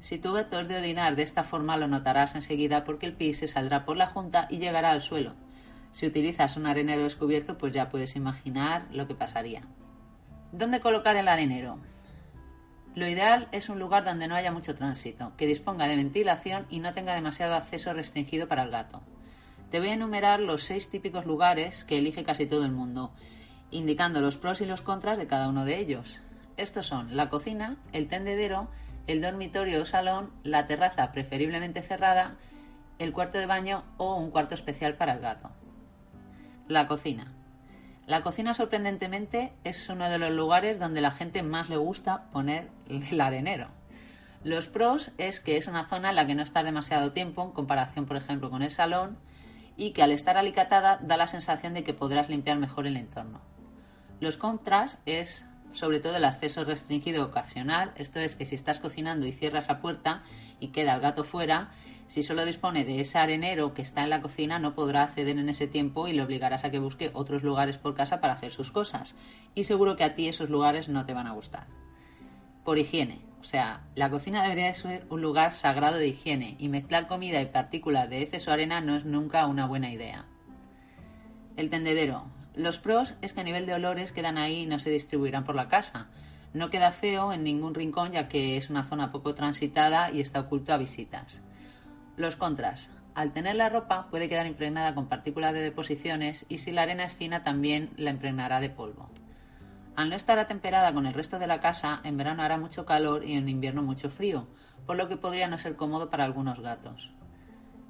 Si 0.00 0.18
tu 0.18 0.34
gato 0.34 0.60
es 0.60 0.68
de 0.68 0.76
orinar 0.76 1.16
de 1.16 1.22
esta 1.22 1.44
forma 1.44 1.78
lo 1.78 1.88
notarás 1.88 2.34
enseguida 2.34 2.84
porque 2.84 3.06
el 3.06 3.14
pis 3.14 3.38
se 3.38 3.48
saldrá 3.48 3.86
por 3.86 3.96
la 3.96 4.06
junta 4.06 4.46
y 4.50 4.58
llegará 4.58 4.90
al 4.90 5.00
suelo. 5.00 5.34
Si 5.92 6.06
utilizas 6.06 6.58
un 6.58 6.66
arenero 6.66 7.04
descubierto 7.04 7.56
pues 7.56 7.72
ya 7.72 7.88
puedes 7.88 8.14
imaginar 8.14 8.86
lo 8.90 9.06
que 9.06 9.14
pasaría. 9.14 9.62
¿Dónde 10.52 10.80
colocar 10.80 11.16
el 11.16 11.28
arenero? 11.28 11.78
Lo 12.94 13.08
ideal 13.08 13.48
es 13.50 13.68
un 13.68 13.80
lugar 13.80 14.04
donde 14.04 14.28
no 14.28 14.36
haya 14.36 14.52
mucho 14.52 14.74
tránsito, 14.76 15.32
que 15.36 15.48
disponga 15.48 15.88
de 15.88 15.96
ventilación 15.96 16.66
y 16.70 16.78
no 16.78 16.92
tenga 16.92 17.14
demasiado 17.14 17.54
acceso 17.54 17.92
restringido 17.92 18.46
para 18.46 18.62
el 18.62 18.70
gato. 18.70 19.02
Te 19.72 19.80
voy 19.80 19.88
a 19.88 19.94
enumerar 19.94 20.38
los 20.38 20.62
seis 20.62 20.88
típicos 20.88 21.26
lugares 21.26 21.82
que 21.82 21.98
elige 21.98 22.22
casi 22.22 22.46
todo 22.46 22.64
el 22.64 22.70
mundo, 22.70 23.12
indicando 23.72 24.20
los 24.20 24.36
pros 24.36 24.60
y 24.60 24.66
los 24.66 24.80
contras 24.80 25.18
de 25.18 25.26
cada 25.26 25.48
uno 25.48 25.64
de 25.64 25.80
ellos. 25.80 26.20
Estos 26.56 26.86
son 26.86 27.16
la 27.16 27.30
cocina, 27.30 27.76
el 27.92 28.06
tendedero, 28.06 28.68
el 29.08 29.20
dormitorio 29.20 29.82
o 29.82 29.84
salón, 29.84 30.30
la 30.44 30.68
terraza 30.68 31.10
preferiblemente 31.10 31.82
cerrada, 31.82 32.36
el 33.00 33.12
cuarto 33.12 33.38
de 33.38 33.46
baño 33.46 33.82
o 33.96 34.14
un 34.14 34.30
cuarto 34.30 34.54
especial 34.54 34.94
para 34.94 35.14
el 35.14 35.20
gato. 35.20 35.50
La 36.68 36.86
cocina. 36.86 37.32
La 38.06 38.22
cocina, 38.22 38.52
sorprendentemente, 38.52 39.52
es 39.64 39.88
uno 39.88 40.10
de 40.10 40.18
los 40.18 40.30
lugares 40.30 40.78
donde 40.78 41.00
la 41.00 41.10
gente 41.10 41.42
más 41.42 41.70
le 41.70 41.78
gusta 41.78 42.24
poner 42.32 42.68
el 42.88 43.20
arenero. 43.20 43.68
Los 44.42 44.66
pros 44.66 45.10
es 45.16 45.40
que 45.40 45.56
es 45.56 45.68
una 45.68 45.86
zona 45.86 46.10
en 46.10 46.16
la 46.16 46.26
que 46.26 46.34
no 46.34 46.42
estás 46.42 46.64
demasiado 46.64 47.12
tiempo 47.12 47.42
en 47.42 47.52
comparación, 47.52 48.04
por 48.04 48.18
ejemplo, 48.18 48.50
con 48.50 48.62
el 48.62 48.70
salón 48.70 49.16
y 49.76 49.92
que 49.92 50.02
al 50.02 50.12
estar 50.12 50.36
alicatada 50.36 50.98
da 51.02 51.16
la 51.16 51.26
sensación 51.26 51.72
de 51.72 51.82
que 51.82 51.94
podrás 51.94 52.28
limpiar 52.28 52.58
mejor 52.58 52.86
el 52.86 52.98
entorno. 52.98 53.40
Los 54.20 54.36
contras 54.36 54.98
es 55.06 55.46
sobre 55.74 56.00
todo 56.00 56.16
el 56.16 56.24
acceso 56.24 56.64
restringido 56.64 57.24
ocasional, 57.24 57.92
esto 57.96 58.20
es 58.20 58.36
que 58.36 58.46
si 58.46 58.54
estás 58.54 58.80
cocinando 58.80 59.26
y 59.26 59.32
cierras 59.32 59.68
la 59.68 59.80
puerta 59.80 60.22
y 60.60 60.68
queda 60.68 60.94
el 60.94 61.00
gato 61.00 61.24
fuera, 61.24 61.70
si 62.06 62.22
solo 62.22 62.44
dispone 62.44 62.84
de 62.84 63.00
ese 63.00 63.18
arenero 63.18 63.74
que 63.74 63.82
está 63.82 64.04
en 64.04 64.10
la 64.10 64.22
cocina, 64.22 64.58
no 64.58 64.74
podrá 64.74 65.02
acceder 65.02 65.38
en 65.38 65.48
ese 65.48 65.66
tiempo 65.66 66.06
y 66.06 66.12
le 66.12 66.22
obligarás 66.22 66.64
a 66.64 66.70
que 66.70 66.78
busque 66.78 67.10
otros 67.12 67.42
lugares 67.42 67.76
por 67.76 67.94
casa 67.94 68.20
para 68.20 68.34
hacer 68.34 68.52
sus 68.52 68.70
cosas. 68.70 69.16
Y 69.54 69.64
seguro 69.64 69.96
que 69.96 70.04
a 70.04 70.14
ti 70.14 70.28
esos 70.28 70.50
lugares 70.50 70.88
no 70.88 71.06
te 71.06 71.14
van 71.14 71.26
a 71.26 71.32
gustar. 71.32 71.66
Por 72.64 72.78
higiene. 72.78 73.20
O 73.40 73.44
sea, 73.44 73.82
la 73.94 74.10
cocina 74.10 74.42
debería 74.42 74.72
ser 74.72 75.06
un 75.10 75.20
lugar 75.20 75.52
sagrado 75.52 75.98
de 75.98 76.08
higiene 76.08 76.56
y 76.58 76.68
mezclar 76.68 77.08
comida 77.08 77.42
y 77.42 77.46
partículas 77.46 78.08
de 78.08 78.22
heces 78.22 78.48
o 78.48 78.52
arena 78.52 78.80
no 78.80 78.96
es 78.96 79.04
nunca 79.04 79.46
una 79.46 79.66
buena 79.66 79.90
idea. 79.90 80.24
El 81.56 81.68
tendedero. 81.68 82.24
Los 82.54 82.78
pros 82.78 83.14
es 83.20 83.32
que 83.32 83.40
a 83.40 83.44
nivel 83.44 83.66
de 83.66 83.74
olores 83.74 84.12
quedan 84.12 84.38
ahí 84.38 84.60
y 84.60 84.66
no 84.66 84.78
se 84.78 84.90
distribuirán 84.90 85.44
por 85.44 85.56
la 85.56 85.68
casa. 85.68 86.06
No 86.52 86.70
queda 86.70 86.92
feo 86.92 87.32
en 87.32 87.42
ningún 87.42 87.74
rincón 87.74 88.12
ya 88.12 88.28
que 88.28 88.56
es 88.56 88.70
una 88.70 88.84
zona 88.84 89.10
poco 89.10 89.34
transitada 89.34 90.12
y 90.12 90.20
está 90.20 90.40
oculto 90.40 90.72
a 90.72 90.76
visitas. 90.76 91.40
Los 92.16 92.36
contras. 92.36 92.90
Al 93.14 93.32
tener 93.32 93.56
la 93.56 93.68
ropa 93.68 94.08
puede 94.08 94.28
quedar 94.28 94.46
impregnada 94.46 94.94
con 94.94 95.08
partículas 95.08 95.52
de 95.52 95.60
deposiciones 95.60 96.46
y 96.48 96.58
si 96.58 96.70
la 96.70 96.82
arena 96.82 97.04
es 97.04 97.14
fina 97.14 97.42
también 97.42 97.90
la 97.96 98.10
impregnará 98.10 98.60
de 98.60 98.70
polvo. 98.70 99.10
Al 99.96 100.10
no 100.10 100.16
estar 100.16 100.38
atemperada 100.38 100.92
con 100.92 101.06
el 101.06 101.14
resto 101.14 101.38
de 101.38 101.46
la 101.46 101.60
casa, 101.60 102.00
en 102.04 102.16
verano 102.16 102.42
hará 102.42 102.56
mucho 102.56 102.84
calor 102.84 103.24
y 103.24 103.34
en 103.34 103.48
invierno 103.48 103.82
mucho 103.82 104.10
frío, 104.10 104.48
por 104.86 104.96
lo 104.96 105.08
que 105.08 105.16
podría 105.16 105.46
no 105.46 105.58
ser 105.58 105.76
cómodo 105.76 106.10
para 106.10 106.24
algunos 106.24 106.60
gatos. 106.60 107.12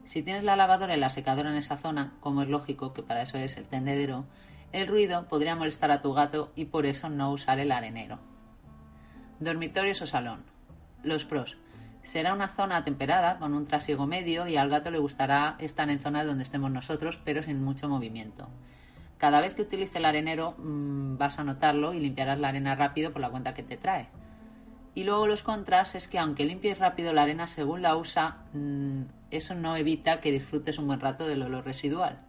Si 0.05 0.23
tienes 0.23 0.45
la 0.45 0.57
lavadora 0.57 0.95
y 0.97 1.01
la 1.01 1.09
secadora 1.09 1.51
en 1.51 1.57
esa 1.57 1.79
zona, 1.79 2.13
como 2.21 2.43
es 2.43 2.49
lógico 2.49 2.93
que 2.93 3.03
para 3.03 3.23
eso 3.23 3.39
es 3.39 3.57
el 3.57 3.67
tendedero, 3.67 4.27
el 4.75 4.89
ruido 4.89 5.29
podría 5.29 5.55
molestar 5.55 5.93
a 5.93 6.03
tu 6.03 6.13
gato 6.13 6.51
y 6.57 6.65
por 6.65 6.85
eso 6.85 7.09
no 7.09 7.31
usar 7.31 7.61
el 7.61 7.71
arenero. 7.71 8.19
Dormitorios 9.39 10.03
o 10.03 10.07
salón. 10.09 10.43
Los 11.05 11.25
pros. 11.25 11.57
Será 12.03 12.35
una 12.35 12.49
zona 12.49 12.83
temperada, 12.83 13.39
con 13.39 13.55
un 13.55 13.67
trasiego 13.67 14.09
medio, 14.09 14.49
y 14.49 14.57
al 14.57 14.69
gato 14.69 14.91
le 14.91 14.99
gustará 14.99 15.55
estar 15.61 15.89
en 15.91 16.01
zonas 16.01 16.27
donde 16.27 16.43
estemos 16.43 16.73
nosotros, 16.73 17.21
pero 17.25 17.41
sin 17.41 17.63
mucho 17.63 17.89
movimiento. 17.89 18.49
Cada 19.17 19.41
vez 19.41 19.55
que 19.55 19.63
utilice 19.63 19.99
el 19.99 20.07
arenero 20.07 20.57
mmm, 20.59 21.19
vas 21.19 21.39
a 21.39 21.45
notarlo 21.45 21.95
y 21.95 22.01
limpiarás 22.01 22.41
la 22.41 22.49
arena 22.49 22.75
rápido 22.75 23.13
por 23.13 23.23
la 23.23 23.31
cuenta 23.31 23.55
que 23.55 23.63
te 23.63 23.77
trae. 23.77 24.09
Y 24.97 25.05
luego 25.05 25.29
los 25.29 25.45
contras 25.45 25.95
es 25.95 26.09
que 26.09 26.19
aunque 26.19 26.45
limpies 26.45 26.81
rápido 26.81 27.13
la 27.13 27.23
arena 27.23 27.47
según 27.47 27.81
la 27.81 27.97
usa, 27.97 28.39
mmm, 28.53 29.03
eso 29.31 29.55
no 29.55 29.77
evita 29.77 30.19
que 30.21 30.33
disfrutes 30.33 30.81
un 30.81 30.89
buen 30.89 30.99
rato 30.99 31.29
del 31.29 31.43
olor 31.43 31.65
residual. 31.65 32.24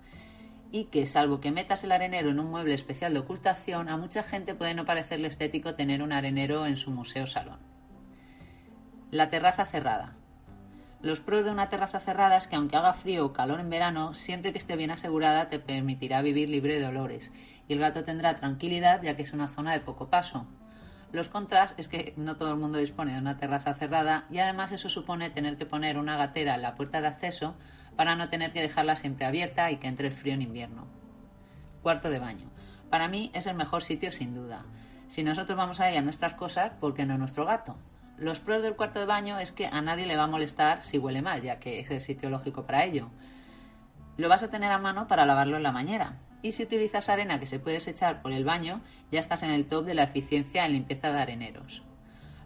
Y 0.75 0.87
que 0.87 1.05
salvo 1.05 1.39
que 1.39 1.53
metas 1.53 1.85
el 1.85 1.93
arenero 1.93 2.31
en 2.31 2.39
un 2.41 2.51
mueble 2.51 2.73
especial 2.73 3.13
de 3.13 3.21
ocultación, 3.21 3.87
a 3.87 3.95
mucha 3.95 4.23
gente 4.23 4.55
puede 4.55 4.73
no 4.73 4.83
parecerle 4.83 5.29
estético 5.29 5.75
tener 5.75 6.03
un 6.03 6.11
arenero 6.11 6.65
en 6.65 6.75
su 6.75 6.91
museo 6.91 7.27
salón. 7.27 7.59
La 9.09 9.29
terraza 9.29 9.65
cerrada. 9.65 10.15
Los 11.01 11.21
pros 11.21 11.45
de 11.45 11.51
una 11.51 11.69
terraza 11.69 12.01
cerrada 12.01 12.35
es 12.35 12.49
que 12.49 12.57
aunque 12.57 12.75
haga 12.75 12.93
frío 12.93 13.25
o 13.25 13.31
calor 13.31 13.61
en 13.61 13.69
verano, 13.69 14.13
siempre 14.13 14.51
que 14.51 14.57
esté 14.57 14.75
bien 14.75 14.91
asegurada 14.91 15.47
te 15.47 15.59
permitirá 15.59 16.21
vivir 16.21 16.49
libre 16.49 16.77
de 16.77 16.87
olores 16.87 17.31
y 17.69 17.71
el 17.71 17.79
gato 17.79 18.03
tendrá 18.03 18.35
tranquilidad 18.35 19.01
ya 19.01 19.15
que 19.15 19.21
es 19.21 19.31
una 19.31 19.47
zona 19.47 19.71
de 19.71 19.79
poco 19.79 20.09
paso. 20.09 20.45
Los 21.11 21.29
contras 21.29 21.75
es 21.77 21.87
que 21.87 22.13
no 22.17 22.35
todo 22.35 22.51
el 22.51 22.59
mundo 22.59 22.77
dispone 22.77 23.13
de 23.13 23.19
una 23.19 23.37
terraza 23.37 23.73
cerrada 23.73 24.25
y 24.29 24.39
además 24.39 24.71
eso 24.71 24.89
supone 24.89 25.29
tener 25.29 25.57
que 25.57 25.65
poner 25.65 25.97
una 25.97 26.17
gatera 26.17 26.55
en 26.55 26.61
la 26.61 26.75
puerta 26.75 27.01
de 27.01 27.07
acceso 27.07 27.55
para 27.95 28.15
no 28.15 28.29
tener 28.29 28.51
que 28.51 28.61
dejarla 28.61 28.95
siempre 28.95 29.25
abierta 29.25 29.71
y 29.71 29.77
que 29.77 29.87
entre 29.87 30.07
el 30.07 30.13
frío 30.13 30.33
en 30.33 30.41
invierno. 30.41 30.87
Cuarto 31.81 32.09
de 32.09 32.19
baño. 32.19 32.49
Para 32.89 33.07
mí 33.07 33.31
es 33.33 33.47
el 33.47 33.55
mejor 33.55 33.81
sitio 33.81 34.11
sin 34.11 34.33
duda. 34.33 34.65
Si 35.07 35.23
nosotros 35.23 35.57
vamos 35.57 35.79
ahí 35.79 35.95
a 35.95 36.01
nuestras 36.01 36.33
cosas, 36.33 36.71
¿por 36.79 36.93
qué 36.93 37.05
no 37.05 37.17
nuestro 37.17 37.45
gato? 37.45 37.77
Los 38.17 38.39
pros 38.39 38.63
del 38.63 38.75
cuarto 38.75 38.99
de 38.99 39.05
baño 39.05 39.39
es 39.39 39.51
que 39.51 39.67
a 39.67 39.81
nadie 39.81 40.05
le 40.05 40.15
va 40.15 40.23
a 40.23 40.27
molestar 40.27 40.83
si 40.83 40.97
huele 40.97 41.21
mal, 41.21 41.41
ya 41.41 41.59
que 41.59 41.79
es 41.79 41.91
el 41.91 42.01
sitio 42.01 42.29
lógico 42.29 42.65
para 42.65 42.85
ello. 42.85 43.09
Lo 44.17 44.29
vas 44.29 44.43
a 44.43 44.49
tener 44.49 44.71
a 44.71 44.77
mano 44.77 45.07
para 45.07 45.25
lavarlo 45.25 45.57
en 45.57 45.63
la 45.63 45.71
bañera. 45.71 46.17
Y 46.45 46.51
si 46.51 46.61
utilizas 46.61 47.09
arena 47.09 47.39
que 47.39 47.47
se 47.47 47.57
puede 47.57 47.77
desechar 47.77 48.21
por 48.21 48.31
el 48.31 48.45
baño, 48.45 48.79
ya 49.11 49.19
estás 49.19 49.41
en 49.41 49.49
el 49.49 49.65
top 49.65 49.83
de 49.83 49.95
la 49.95 50.03
eficiencia 50.03 50.63
en 50.63 50.73
limpieza 50.73 51.11
de 51.11 51.19
areneros. 51.19 51.81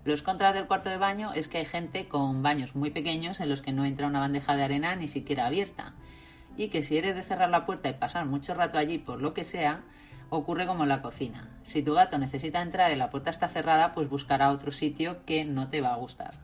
Los 0.06 0.22
contras 0.22 0.53
del 0.53 0.68
cuarto 0.68 0.88
de 0.88 0.96
baño 0.96 1.34
es 1.34 1.50
que 1.50 1.58
hay 1.58 1.65
gente 1.65 2.08
con 2.08 2.41
baños 2.41 2.77
muy 2.77 2.91
pequeños 2.91 3.41
en 3.41 3.50
los 3.50 3.62
que 3.62 3.74
no 3.74 3.84
entra 3.84 4.08
una 4.08 4.22
bandeja 4.22 4.56
de 4.56 4.63
arena 4.63 4.96
ni 4.96 5.10
siquiera 5.10 5.48
abierta. 5.48 5.96
Y 6.56 6.70
que 6.70 6.82
si 6.82 6.98
eres 6.98 7.13
de 7.13 7.24
cerrar 7.24 7.50
la 7.50 7.65
puerta 7.65 7.89
y 7.89 7.94
pasar 7.94 8.25
mucho 8.25 8.53
rato 8.53 8.77
allí 8.77 9.00
por 9.00 9.22
lo 9.22 9.34
que 9.34 9.44
sea, 9.44 9.84
ocurre 10.29 10.65
como 10.65 10.84
en 10.84 10.89
la 10.89 11.01
cocina. 11.01 11.50
Si 11.63 11.84
tu 11.84 11.94
gato 11.94 12.18
necesita 12.18 12.62
entrar 12.62 12.94
y 12.94 12.96
la 12.96 13.10
puerta 13.10 13.32
está 13.32 13.50
cerrada, 13.50 13.91
pues 13.91 14.08
buscará 14.08 14.51
otro 14.51 14.72
sitio 14.72 15.25
que 15.25 15.44
no 15.44 15.68
te 15.68 15.82
va 15.82 15.91
a 15.94 15.98
gustar. 15.98 16.36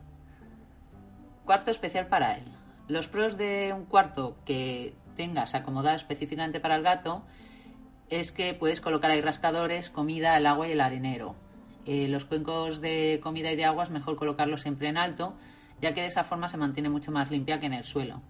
Cuarto 1.46 1.70
especial 1.70 2.08
para 2.08 2.36
él. 2.36 2.44
Los 2.86 3.08
pros 3.08 3.38
de 3.38 3.72
un 3.74 3.86
cuarto 3.86 4.36
que 4.44 4.94
tengas 5.16 5.54
acomodado 5.54 5.96
específicamente 5.96 6.60
para 6.60 6.76
el 6.76 6.82
gato 6.82 7.24
es 8.08 8.30
que 8.30 8.54
puedes 8.54 8.80
colocar 8.80 9.10
ahí 9.10 9.20
rascadores, 9.20 9.90
comida, 9.90 10.36
el 10.36 10.46
agua 10.46 10.68
y 10.68 10.72
el 10.72 10.80
arenero. 10.80 11.34
Eh, 11.86 12.08
los 12.08 12.24
cuencos 12.24 12.80
de 12.80 13.20
comida 13.22 13.50
y 13.52 13.56
de 13.56 13.64
agua 13.64 13.84
es 13.84 13.90
mejor 13.90 14.16
colocarlos 14.16 14.62
siempre 14.62 14.88
en 14.88 14.96
alto, 14.96 15.34
ya 15.80 15.94
que 15.94 16.02
de 16.02 16.08
esa 16.08 16.24
forma 16.24 16.48
se 16.48 16.56
mantiene 16.56 16.88
mucho 16.88 17.10
más 17.10 17.30
limpia 17.30 17.58
que 17.58 17.66
en 17.66 17.74
el 17.74 17.84
suelo. 17.84 18.22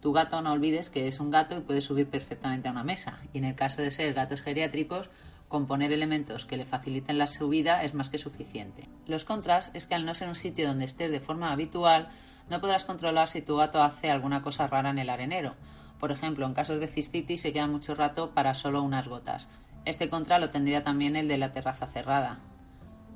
Tu 0.00 0.12
gato 0.12 0.42
no 0.42 0.52
olvides 0.52 0.90
que 0.90 1.08
es 1.08 1.20
un 1.20 1.30
gato 1.30 1.56
y 1.56 1.60
puede 1.60 1.80
subir 1.80 2.08
perfectamente 2.08 2.68
a 2.68 2.72
una 2.72 2.84
mesa. 2.84 3.20
Y 3.32 3.38
en 3.38 3.44
el 3.44 3.54
caso 3.54 3.80
de 3.80 3.90
ser 3.90 4.12
gatos 4.12 4.42
geriátricos, 4.42 5.08
con 5.48 5.66
poner 5.66 5.92
elementos 5.92 6.44
que 6.44 6.56
le 6.56 6.66
faciliten 6.66 7.16
la 7.16 7.26
subida 7.26 7.84
es 7.84 7.94
más 7.94 8.08
que 8.08 8.18
suficiente. 8.18 8.88
Los 9.06 9.24
contras 9.24 9.70
es 9.72 9.86
que 9.86 9.94
al 9.94 10.04
no 10.04 10.14
ser 10.14 10.28
un 10.28 10.34
sitio 10.34 10.66
donde 10.66 10.84
estés 10.84 11.10
de 11.10 11.20
forma 11.20 11.52
habitual, 11.52 12.08
no 12.50 12.60
podrás 12.60 12.84
controlar 12.84 13.28
si 13.28 13.40
tu 13.40 13.56
gato 13.56 13.82
hace 13.82 14.10
alguna 14.10 14.42
cosa 14.42 14.66
rara 14.66 14.90
en 14.90 14.98
el 14.98 15.10
arenero. 15.10 15.54
Por 16.04 16.12
ejemplo, 16.12 16.44
en 16.44 16.52
casos 16.52 16.80
de 16.80 16.86
cistitis 16.86 17.40
se 17.40 17.54
queda 17.54 17.66
mucho 17.66 17.94
rato 17.94 18.32
para 18.32 18.52
solo 18.52 18.82
unas 18.82 19.08
gotas. 19.08 19.48
Este 19.86 20.10
contra 20.10 20.38
lo 20.38 20.50
tendría 20.50 20.84
también 20.84 21.16
el 21.16 21.28
de 21.28 21.38
la 21.38 21.54
terraza 21.54 21.86
cerrada. 21.86 22.40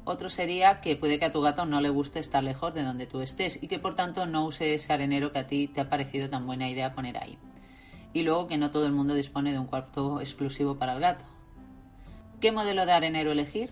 Otro 0.07 0.31
sería 0.31 0.81
que 0.81 0.97
puede 0.97 1.19
que 1.19 1.27
a 1.27 1.31
tu 1.31 1.43
gato 1.43 1.67
no 1.67 1.83
le 1.83 1.91
guste 1.91 2.19
estar 2.19 2.43
lejos 2.43 2.73
de 2.73 2.83
donde 2.83 3.07
tú 3.07 3.21
estés 3.21 3.63
y 3.63 3.69
que 3.69 3.79
por 3.79 3.95
tanto 3.95 4.25
no 4.25 4.47
use 4.47 4.73
ese 4.73 4.91
arenero 4.91 5.33
que 5.33 5.39
a 5.39 5.47
ti 5.47 5.69
te 5.69 5.83
ha 5.83 5.91
parecido 5.91 6.31
tan 6.31 6.47
buena 6.47 6.71
idea 6.71 6.95
poner 6.95 7.19
ahí. 7.19 7.37
Y 8.15 8.23
luego 8.23 8.47
que 8.47 8.57
no 8.57 8.71
todo 8.71 8.87
el 8.87 8.93
mundo 8.93 9.13
dispone 9.13 9.53
de 9.53 9.59
un 9.59 9.67
cuarto 9.67 10.23
exclusivo 10.23 10.79
para 10.79 10.95
el 10.95 11.01
gato. 11.01 11.27
¿Qué 12.41 12.53
modelo 12.53 12.87
de 12.87 12.93
arenero 12.93 13.33
elegir? 13.33 13.71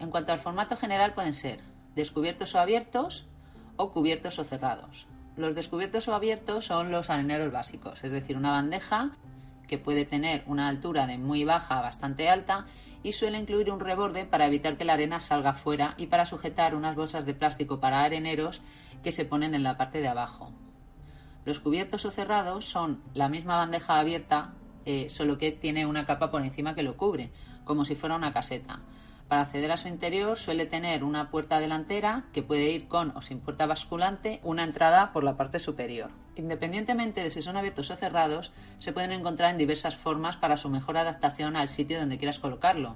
En 0.00 0.10
cuanto 0.10 0.32
al 0.32 0.40
formato 0.40 0.76
general 0.76 1.14
pueden 1.14 1.34
ser 1.34 1.60
descubiertos 1.94 2.52
o 2.56 2.58
abiertos 2.58 3.28
o 3.76 3.92
cubiertos 3.92 4.40
o 4.40 4.42
cerrados. 4.42 5.06
Los 5.36 5.54
descubiertos 5.54 6.08
o 6.08 6.14
abiertos 6.14 6.64
son 6.64 6.90
los 6.90 7.10
areneros 7.10 7.52
básicos, 7.52 8.02
es 8.02 8.10
decir, 8.10 8.36
una 8.36 8.52
bandeja 8.52 9.10
que 9.68 9.76
puede 9.76 10.06
tener 10.06 10.42
una 10.46 10.68
altura 10.68 11.06
de 11.06 11.18
muy 11.18 11.44
baja 11.44 11.78
a 11.78 11.82
bastante 11.82 12.30
alta 12.30 12.66
y 13.02 13.12
suele 13.12 13.38
incluir 13.38 13.70
un 13.70 13.80
reborde 13.80 14.24
para 14.24 14.46
evitar 14.46 14.78
que 14.78 14.84
la 14.84 14.94
arena 14.94 15.20
salga 15.20 15.52
fuera 15.52 15.94
y 15.98 16.06
para 16.06 16.24
sujetar 16.24 16.74
unas 16.74 16.96
bolsas 16.96 17.26
de 17.26 17.34
plástico 17.34 17.80
para 17.80 18.02
areneros 18.02 18.62
que 19.02 19.12
se 19.12 19.26
ponen 19.26 19.54
en 19.54 19.62
la 19.62 19.76
parte 19.76 20.00
de 20.00 20.08
abajo. 20.08 20.52
Los 21.44 21.60
cubiertos 21.60 22.06
o 22.06 22.10
cerrados 22.10 22.64
son 22.64 23.02
la 23.12 23.28
misma 23.28 23.58
bandeja 23.58 23.98
abierta, 23.98 24.54
eh, 24.86 25.10
solo 25.10 25.36
que 25.36 25.52
tiene 25.52 25.84
una 25.86 26.06
capa 26.06 26.30
por 26.30 26.42
encima 26.42 26.74
que 26.74 26.82
lo 26.82 26.96
cubre, 26.96 27.30
como 27.64 27.84
si 27.84 27.94
fuera 27.94 28.16
una 28.16 28.32
caseta. 28.32 28.80
Para 29.28 29.42
acceder 29.42 29.72
a 29.72 29.76
su 29.76 29.88
interior 29.88 30.38
suele 30.38 30.66
tener 30.66 31.02
una 31.02 31.30
puerta 31.30 31.58
delantera 31.58 32.26
que 32.32 32.44
puede 32.44 32.70
ir 32.70 32.86
con 32.86 33.16
o 33.16 33.22
sin 33.22 33.40
puerta 33.40 33.66
basculante, 33.66 34.40
una 34.44 34.62
entrada 34.62 35.12
por 35.12 35.24
la 35.24 35.36
parte 35.36 35.58
superior. 35.58 36.10
Independientemente 36.36 37.22
de 37.22 37.32
si 37.32 37.42
son 37.42 37.56
abiertos 37.56 37.90
o 37.90 37.96
cerrados, 37.96 38.52
se 38.78 38.92
pueden 38.92 39.10
encontrar 39.10 39.50
en 39.50 39.58
diversas 39.58 39.96
formas 39.96 40.36
para 40.36 40.56
su 40.56 40.70
mejor 40.70 40.96
adaptación 40.96 41.56
al 41.56 41.68
sitio 41.68 41.98
donde 41.98 42.18
quieras 42.18 42.38
colocarlo, 42.38 42.94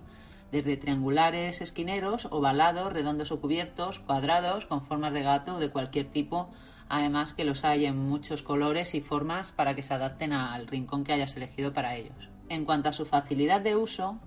desde 0.53 0.77
triangulares, 0.77 1.61
esquineros, 1.61 2.27
ovalados, 2.31 2.93
redondos 2.93 3.33
o 3.33 3.41
cubiertos, 3.41 3.99
cuadrados, 3.99 4.67
con 4.67 4.83
formas 4.83 5.13
de 5.13 5.23
gato 5.23 5.57
o 5.57 5.59
de 5.59 5.71
cualquier 5.71 6.11
tipo, 6.11 6.51
además 6.89 7.35
que 7.35 7.45
los 7.45 7.65
hay 7.65 7.87
en 7.87 7.97
muchos 7.97 8.43
colores 8.43 8.95
y 8.95 9.01
formas 9.01 9.51
para 9.53 9.75
que 9.75 9.83
se 9.83 9.95
adapten 9.95 10.33
al 10.33 10.69
rincón 10.69 11.03
que 11.03 11.13
hayas 11.13 11.37
elegido 11.37 11.73
para 11.73 11.97
ellos. 11.97 12.29
En 12.49 12.65
cuanto 12.65 12.89
a 12.89 12.93
su 12.93 13.07
facilidad 13.07 13.61
de 13.61 13.77
uso, 13.77 14.19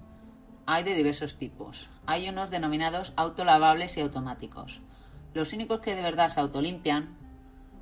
hay 0.65 0.83
de 0.83 0.95
diversos 0.95 1.35
tipos. 1.35 1.89
Hay 2.05 2.29
unos 2.29 2.49
denominados 2.49 3.13
autolavables 3.15 3.97
y 3.97 4.01
automáticos. 4.01 4.81
Los 5.33 5.53
únicos 5.53 5.79
que 5.79 5.95
de 5.95 6.01
verdad 6.01 6.29
se 6.29 6.39
autolimpian 6.39 7.15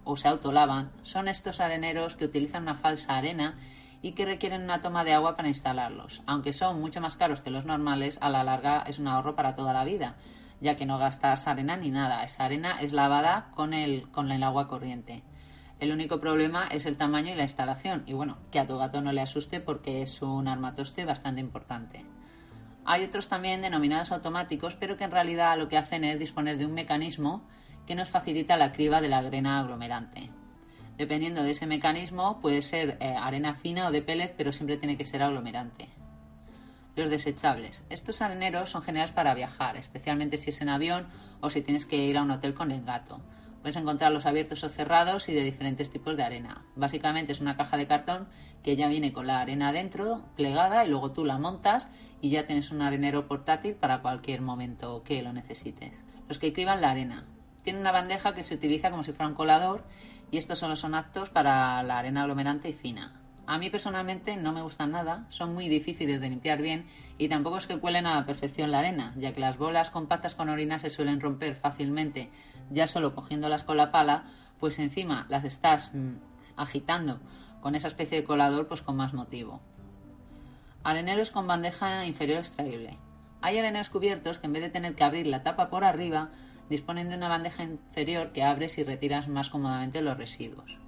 o 0.03 0.17
se 0.17 0.27
autolavan 0.27 0.91
son 1.03 1.27
estos 1.27 1.59
areneros 1.59 2.15
que 2.15 2.25
utilizan 2.25 2.63
una 2.63 2.75
falsa 2.75 3.17
arena 3.17 3.59
y 4.01 4.13
que 4.13 4.25
requieren 4.25 4.63
una 4.63 4.81
toma 4.81 5.03
de 5.03 5.13
agua 5.13 5.35
para 5.35 5.49
instalarlos. 5.49 6.23
Aunque 6.25 6.53
son 6.53 6.79
mucho 6.79 7.01
más 7.01 7.17
caros 7.17 7.41
que 7.41 7.51
los 7.51 7.65
normales, 7.65 8.17
a 8.21 8.29
la 8.29 8.43
larga 8.43 8.83
es 8.87 8.99
un 8.99 9.07
ahorro 9.07 9.35
para 9.35 9.55
toda 9.55 9.73
la 9.73 9.85
vida, 9.85 10.15
ya 10.59 10.75
que 10.75 10.85
no 10.85 10.97
gastas 10.97 11.47
arena 11.47 11.77
ni 11.77 11.91
nada. 11.91 12.23
Esa 12.23 12.45
arena 12.45 12.81
es 12.81 12.93
lavada 12.93 13.51
con 13.53 13.73
el, 13.73 14.09
con 14.09 14.31
el 14.31 14.43
agua 14.43 14.67
corriente. 14.67 15.23
El 15.79 15.91
único 15.91 16.19
problema 16.19 16.67
es 16.67 16.85
el 16.85 16.97
tamaño 16.97 17.33
y 17.33 17.35
la 17.35 17.43
instalación. 17.43 18.03
Y 18.05 18.13
bueno, 18.13 18.37
que 18.51 18.59
a 18.59 18.67
tu 18.67 18.77
gato 18.77 19.01
no 19.01 19.11
le 19.11 19.21
asuste 19.21 19.59
porque 19.59 20.01
es 20.01 20.21
un 20.21 20.47
armatoste 20.47 21.05
bastante 21.05 21.41
importante. 21.41 22.05
Hay 22.85 23.03
otros 23.03 23.27
también 23.27 23.61
denominados 23.61 24.11
automáticos, 24.11 24.75
pero 24.75 24.97
que 24.97 25.03
en 25.03 25.11
realidad 25.11 25.57
lo 25.57 25.69
que 25.69 25.77
hacen 25.77 26.03
es 26.03 26.19
disponer 26.19 26.57
de 26.57 26.65
un 26.65 26.73
mecanismo 26.73 27.43
que 27.85 27.95
nos 27.95 28.09
facilita 28.09 28.57
la 28.57 28.71
criba 28.71 29.01
de 29.01 29.09
la 29.09 29.19
arena 29.19 29.59
aglomerante. 29.59 30.31
Dependiendo 30.97 31.43
de 31.43 31.51
ese 31.51 31.67
mecanismo, 31.67 32.39
puede 32.41 32.61
ser 32.61 32.97
eh, 32.99 33.15
arena 33.17 33.55
fina 33.55 33.87
o 33.87 33.91
de 33.91 34.01
pellet, 34.01 34.33
pero 34.35 34.51
siempre 34.51 34.77
tiene 34.77 34.97
que 34.97 35.05
ser 35.05 35.23
aglomerante. 35.23 35.89
Los 36.95 37.09
desechables. 37.09 37.83
Estos 37.89 38.21
areneros 38.21 38.69
son 38.69 38.81
geniales 38.81 39.11
para 39.11 39.33
viajar, 39.33 39.77
especialmente 39.77 40.37
si 40.37 40.49
es 40.49 40.61
en 40.61 40.69
avión 40.69 41.07
o 41.39 41.49
si 41.49 41.61
tienes 41.61 41.85
que 41.85 41.97
ir 41.97 42.17
a 42.17 42.23
un 42.23 42.31
hotel 42.31 42.53
con 42.53 42.71
el 42.71 42.83
gato. 42.83 43.21
Puedes 43.61 43.77
encontrarlos 43.77 44.25
abiertos 44.25 44.63
o 44.63 44.69
cerrados 44.69 45.29
y 45.29 45.33
de 45.33 45.43
diferentes 45.43 45.91
tipos 45.91 46.17
de 46.17 46.23
arena. 46.23 46.65
Básicamente 46.75 47.31
es 47.31 47.41
una 47.41 47.57
caja 47.57 47.77
de 47.77 47.87
cartón 47.87 48.27
que 48.63 48.75
ya 48.75 48.87
viene 48.87 49.13
con 49.13 49.27
la 49.27 49.39
arena 49.39 49.71
dentro, 49.71 50.25
plegada, 50.35 50.83
y 50.85 50.89
luego 50.89 51.11
tú 51.11 51.25
la 51.25 51.37
montas 51.37 51.87
y 52.21 52.29
ya 52.29 52.45
tienes 52.45 52.71
un 52.71 52.81
arenero 52.81 53.27
portátil 53.27 53.73
para 53.73 54.01
cualquier 54.01 54.41
momento 54.41 55.03
que 55.03 55.21
lo 55.21 55.33
necesites. 55.33 56.03
Los 56.27 56.39
que 56.39 56.53
criban 56.53 56.81
la 56.81 56.91
arena. 56.91 57.25
Tiene 57.63 57.79
una 57.79 57.91
bandeja 57.91 58.33
que 58.33 58.43
se 58.43 58.55
utiliza 58.55 58.91
como 58.91 59.03
si 59.03 59.11
fuera 59.11 59.27
un 59.29 59.35
colador 59.35 59.83
y 60.31 60.37
estos 60.37 60.59
solo 60.59 60.75
son 60.75 60.95
aptos 60.95 61.29
para 61.29 61.81
la 61.83 61.99
arena 61.99 62.21
aglomerante 62.21 62.69
y 62.69 62.73
fina. 62.73 63.19
A 63.47 63.57
mí 63.57 63.69
personalmente 63.69 64.37
no 64.37 64.53
me 64.53 64.61
gustan 64.61 64.91
nada, 64.91 65.25
son 65.29 65.53
muy 65.53 65.67
difíciles 65.67 66.21
de 66.21 66.29
limpiar 66.29 66.61
bien 66.61 66.85
y 67.17 67.27
tampoco 67.27 67.57
es 67.57 67.67
que 67.67 67.79
cuelen 67.79 68.05
a 68.05 68.15
la 68.15 68.25
perfección 68.25 68.71
la 68.71 68.79
arena, 68.79 69.13
ya 69.17 69.33
que 69.33 69.41
las 69.41 69.57
bolas 69.57 69.89
compactas 69.89 70.35
con 70.35 70.47
orina 70.47 70.79
se 70.79 70.89
suelen 70.89 71.19
romper 71.19 71.55
fácilmente 71.55 72.29
ya 72.71 72.87
solo 72.87 73.13
cogiéndolas 73.13 73.63
con 73.63 73.77
la 73.77 73.91
pala, 73.91 74.23
pues 74.59 74.79
encima 74.79 75.25
las 75.29 75.43
estás 75.43 75.91
mm, 75.93 76.13
agitando 76.55 77.19
con 77.61 77.75
esa 77.75 77.87
especie 77.87 78.17
de 78.17 78.23
colador, 78.23 78.67
pues 78.67 78.81
con 78.81 78.95
más 78.95 79.13
motivo. 79.13 79.61
Areneros 80.83 81.29
con 81.29 81.45
bandeja 81.45 82.05
inferior 82.05 82.39
extraíble. 82.39 82.97
Hay 83.41 83.57
areneros 83.59 83.91
cubiertos 83.91 84.39
que 84.39 84.47
en 84.47 84.53
vez 84.53 84.63
de 84.63 84.69
tener 84.69 84.95
que 84.95 85.03
abrir 85.03 85.27
la 85.27 85.43
tapa 85.43 85.69
por 85.69 85.83
arriba, 85.83 86.29
disponen 86.69 87.09
de 87.09 87.15
una 87.15 87.27
bandeja 87.27 87.63
inferior 87.63 88.31
que 88.31 88.43
abres 88.43 88.79
y 88.79 88.83
retiras 88.83 89.27
más 89.27 89.49
cómodamente 89.49 90.01
los 90.01 90.17
residuos. 90.17 90.79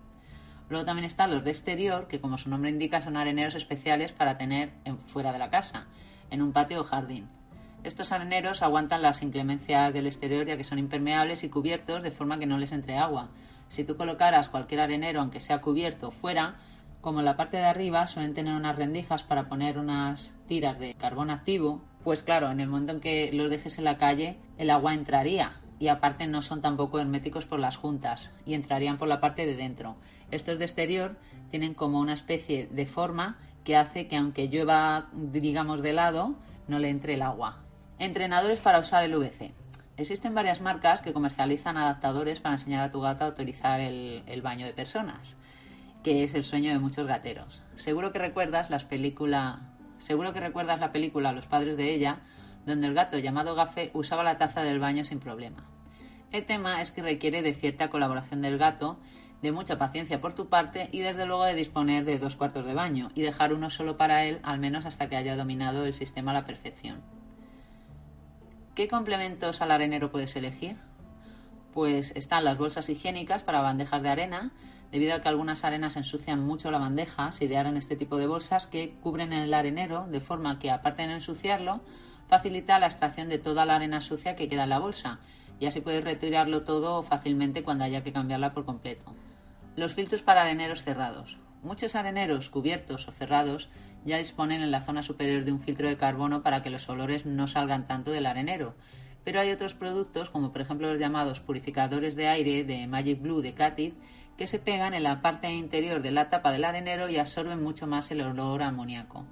Luego 0.69 0.85
también 0.85 1.05
están 1.05 1.29
los 1.29 1.43
de 1.43 1.51
exterior, 1.51 2.07
que 2.07 2.19
como 2.19 2.39
su 2.39 2.49
nombre 2.49 2.71
indica 2.71 3.01
son 3.01 3.17
areneros 3.17 3.53
especiales 3.53 4.13
para 4.13 4.37
tener 4.37 4.71
fuera 5.05 5.31
de 5.31 5.37
la 5.37 5.51
casa, 5.51 5.85
en 6.31 6.41
un 6.41 6.53
patio 6.53 6.81
o 6.81 6.83
jardín. 6.83 7.29
Estos 7.83 8.11
areneros 8.11 8.63
aguantan 8.63 9.03
las 9.03 9.21
inclemencias 9.21 9.93
del 9.93 10.07
exterior 10.07 10.47
ya 10.47 10.57
que 10.57 10.63
son 10.63 10.79
impermeables 10.79 11.43
y 11.43 11.49
cubiertos 11.49 12.01
de 12.01 12.11
forma 12.11 12.39
que 12.39 12.47
no 12.47 12.57
les 12.57 12.71
entre 12.71 12.97
agua. 12.97 13.29
Si 13.69 13.83
tú 13.83 13.97
colocaras 13.97 14.49
cualquier 14.49 14.81
arenero, 14.81 15.19
aunque 15.19 15.39
sea 15.39 15.61
cubierto, 15.61 16.09
fuera, 16.09 16.55
como 17.03 17.19
en 17.19 17.25
la 17.25 17.35
parte 17.35 17.57
de 17.57 17.65
arriba 17.65 18.07
suelen 18.07 18.33
tener 18.33 18.55
unas 18.55 18.77
rendijas 18.77 19.23
para 19.23 19.49
poner 19.49 19.77
unas 19.77 20.31
tiras 20.47 20.79
de 20.79 20.93
carbón 20.93 21.29
activo, 21.29 21.81
pues 22.01 22.23
claro, 22.23 22.49
en 22.49 22.61
el 22.61 22.69
momento 22.69 22.93
en 22.93 23.01
que 23.01 23.29
los 23.33 23.51
dejes 23.51 23.77
en 23.77 23.83
la 23.83 23.97
calle, 23.97 24.37
el 24.57 24.69
agua 24.69 24.93
entraría 24.93 25.59
y 25.79 25.89
aparte 25.89 26.27
no 26.27 26.41
son 26.41 26.61
tampoco 26.61 27.01
herméticos 27.01 27.45
por 27.45 27.59
las 27.59 27.75
juntas 27.75 28.31
y 28.45 28.53
entrarían 28.53 28.97
por 28.97 29.09
la 29.09 29.19
parte 29.19 29.45
de 29.45 29.57
dentro. 29.57 29.97
Estos 30.31 30.59
de 30.59 30.63
exterior 30.63 31.17
tienen 31.51 31.73
como 31.73 31.99
una 31.99 32.13
especie 32.13 32.67
de 32.67 32.85
forma 32.85 33.37
que 33.65 33.75
hace 33.75 34.07
que 34.07 34.15
aunque 34.15 34.47
llueva, 34.47 35.09
digamos, 35.11 35.81
de 35.81 35.91
lado, 35.91 36.35
no 36.69 36.79
le 36.79 36.87
entre 36.87 37.15
el 37.15 37.21
agua. 37.21 37.57
Entrenadores 37.99 38.61
para 38.61 38.79
usar 38.79 39.03
el 39.03 39.17
VC. 39.17 39.53
Existen 39.97 40.33
varias 40.33 40.61
marcas 40.61 41.01
que 41.01 41.11
comercializan 41.11 41.75
adaptadores 41.75 42.39
para 42.39 42.55
enseñar 42.55 42.79
a 42.79 42.91
tu 42.91 43.01
gato 43.01 43.25
a 43.25 43.27
utilizar 43.27 43.81
el, 43.81 44.23
el 44.25 44.41
baño 44.41 44.65
de 44.65 44.73
personas, 44.73 45.35
que 46.03 46.23
es 46.23 46.35
el 46.35 46.43
sueño 46.43 46.71
de 46.71 46.79
muchos 46.79 47.07
gateros. 47.07 47.63
Seguro 47.75 48.11
que 48.11 48.19
recuerdas 48.19 48.69
las 48.69 48.85
películas 48.85 49.59
Seguro 50.03 50.33
que 50.33 50.41
recuerdas 50.41 50.81
la 50.81 50.91
película 50.91 51.31
Los 51.31 51.47
padres 51.47 51.77
de 51.77 51.93
ella, 51.93 52.19
donde 52.65 52.87
el 52.87 52.93
gato 52.93 53.17
llamado 53.19 53.55
Gafe 53.55 53.89
usaba 53.93 54.21
la 54.21 54.37
taza 54.37 54.61
del 54.61 54.79
baño 54.79 55.05
sin 55.05 55.21
problema. 55.21 55.63
El 56.33 56.45
tema 56.45 56.81
es 56.81 56.91
que 56.91 57.01
requiere 57.01 57.41
de 57.41 57.53
cierta 57.53 57.89
colaboración 57.89 58.41
del 58.41 58.57
gato, 58.57 58.99
de 59.41 59.53
mucha 59.53 59.77
paciencia 59.77 60.19
por 60.19 60.35
tu 60.35 60.49
parte 60.49 60.89
y 60.91 60.99
desde 60.99 61.25
luego 61.25 61.45
de 61.45 61.55
disponer 61.55 62.03
de 62.03 62.19
dos 62.19 62.35
cuartos 62.35 62.67
de 62.67 62.73
baño 62.73 63.11
y 63.15 63.21
dejar 63.21 63.53
uno 63.53 63.69
solo 63.69 63.95
para 63.95 64.25
él, 64.25 64.39
al 64.43 64.59
menos 64.59 64.85
hasta 64.85 65.07
que 65.07 65.15
haya 65.15 65.37
dominado 65.37 65.85
el 65.85 65.93
sistema 65.93 66.31
a 66.31 66.33
la 66.33 66.45
perfección. 66.45 67.01
¿Qué 68.75 68.89
complementos 68.89 69.61
al 69.61 69.71
arenero 69.71 70.11
puedes 70.11 70.35
elegir? 70.35 70.75
Pues 71.73 72.11
están 72.17 72.43
las 72.43 72.57
bolsas 72.57 72.89
higiénicas 72.89 73.41
para 73.41 73.61
bandejas 73.61 74.03
de 74.03 74.09
arena, 74.09 74.51
debido 74.93 75.15
a 75.15 75.23
que 75.23 75.27
algunas 75.27 75.63
arenas 75.63 75.97
ensucian 75.97 76.45
mucho 76.45 76.69
la 76.69 76.77
bandeja, 76.77 77.31
se 77.31 77.45
idearon 77.45 77.77
este 77.77 77.95
tipo 77.95 78.17
de 78.17 78.27
bolsas 78.27 78.67
que 78.67 78.93
cubren 79.01 79.33
el 79.33 79.51
arenero 79.55 80.05
de 80.07 80.19
forma 80.19 80.59
que, 80.59 80.69
aparte 80.69 81.01
de 81.01 81.07
no 81.07 81.15
ensuciarlo, 81.15 81.81
facilita 82.29 82.77
la 82.77 82.85
extracción 82.85 83.27
de 83.27 83.39
toda 83.39 83.65
la 83.65 83.75
arena 83.75 84.01
sucia 84.01 84.35
que 84.35 84.47
queda 84.47 84.65
en 84.65 84.69
la 84.69 84.77
bolsa 84.77 85.19
y 85.59 85.65
así 85.65 85.81
puedes 85.81 86.03
retirarlo 86.03 86.61
todo 86.61 87.01
fácilmente 87.01 87.63
cuando 87.63 87.85
haya 87.85 88.03
que 88.03 88.13
cambiarla 88.13 88.53
por 88.53 88.65
completo. 88.65 89.15
Los 89.75 89.95
filtros 89.95 90.21
para 90.21 90.43
areneros 90.43 90.83
cerrados. 90.83 91.37
Muchos 91.63 91.95
areneros 91.95 92.51
cubiertos 92.51 93.07
o 93.07 93.11
cerrados 93.11 93.69
ya 94.05 94.19
disponen 94.19 94.61
en 94.61 94.69
la 94.69 94.81
zona 94.81 95.01
superior 95.01 95.43
de 95.43 95.53
un 95.53 95.61
filtro 95.61 95.89
de 95.89 95.97
carbono 95.97 96.43
para 96.43 96.61
que 96.61 96.69
los 96.69 96.87
olores 96.87 97.25
no 97.25 97.47
salgan 97.47 97.87
tanto 97.87 98.11
del 98.11 98.27
arenero, 98.27 98.75
pero 99.23 99.39
hay 99.39 99.49
otros 99.49 99.73
productos, 99.73 100.29
como 100.29 100.51
por 100.51 100.61
ejemplo 100.61 100.91
los 100.91 100.99
llamados 100.99 101.39
purificadores 101.39 102.15
de 102.15 102.27
aire 102.27 102.63
de 102.63 102.85
Magic 102.85 103.19
Blue 103.21 103.41
de 103.41 103.55
Catit, 103.55 103.95
que 104.37 104.47
se 104.47 104.59
pegan 104.59 104.93
en 104.93 105.03
la 105.03 105.21
parte 105.21 105.51
interior 105.51 106.01
de 106.01 106.11
la 106.11 106.29
tapa 106.29 106.51
del 106.51 106.65
arenero 106.65 107.09
y 107.09 107.17
absorben 107.17 107.61
mucho 107.61 107.87
más 107.87 108.09
el 108.11 108.21
olor 108.21 108.63
amoníaco. 108.63 109.25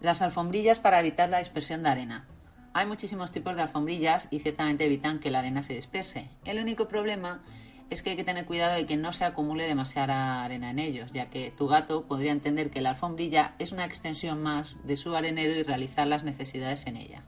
Las 0.00 0.22
alfombrillas 0.22 0.78
para 0.78 1.00
evitar 1.00 1.28
la 1.28 1.38
dispersión 1.38 1.82
de 1.82 1.88
arena. 1.88 2.26
Hay 2.74 2.86
muchísimos 2.86 3.32
tipos 3.32 3.56
de 3.56 3.62
alfombrillas 3.62 4.28
y 4.30 4.40
ciertamente 4.40 4.84
evitan 4.84 5.18
que 5.18 5.30
la 5.30 5.40
arena 5.40 5.62
se 5.62 5.74
disperse. 5.74 6.30
El 6.44 6.58
único 6.58 6.86
problema 6.86 7.42
es 7.90 8.02
que 8.02 8.10
hay 8.10 8.16
que 8.16 8.24
tener 8.24 8.44
cuidado 8.44 8.74
de 8.74 8.86
que 8.86 8.96
no 8.96 9.12
se 9.12 9.24
acumule 9.24 9.66
demasiada 9.66 10.44
arena 10.44 10.70
en 10.70 10.78
ellos, 10.78 11.10
ya 11.12 11.30
que 11.30 11.50
tu 11.50 11.66
gato 11.66 12.04
podría 12.04 12.32
entender 12.32 12.70
que 12.70 12.82
la 12.82 12.90
alfombrilla 12.90 13.54
es 13.58 13.72
una 13.72 13.86
extensión 13.86 14.42
más 14.42 14.76
de 14.84 14.96
su 14.96 15.16
arenero 15.16 15.54
y 15.54 15.62
realizar 15.62 16.06
las 16.06 16.22
necesidades 16.22 16.86
en 16.86 16.96
ella. 16.96 17.24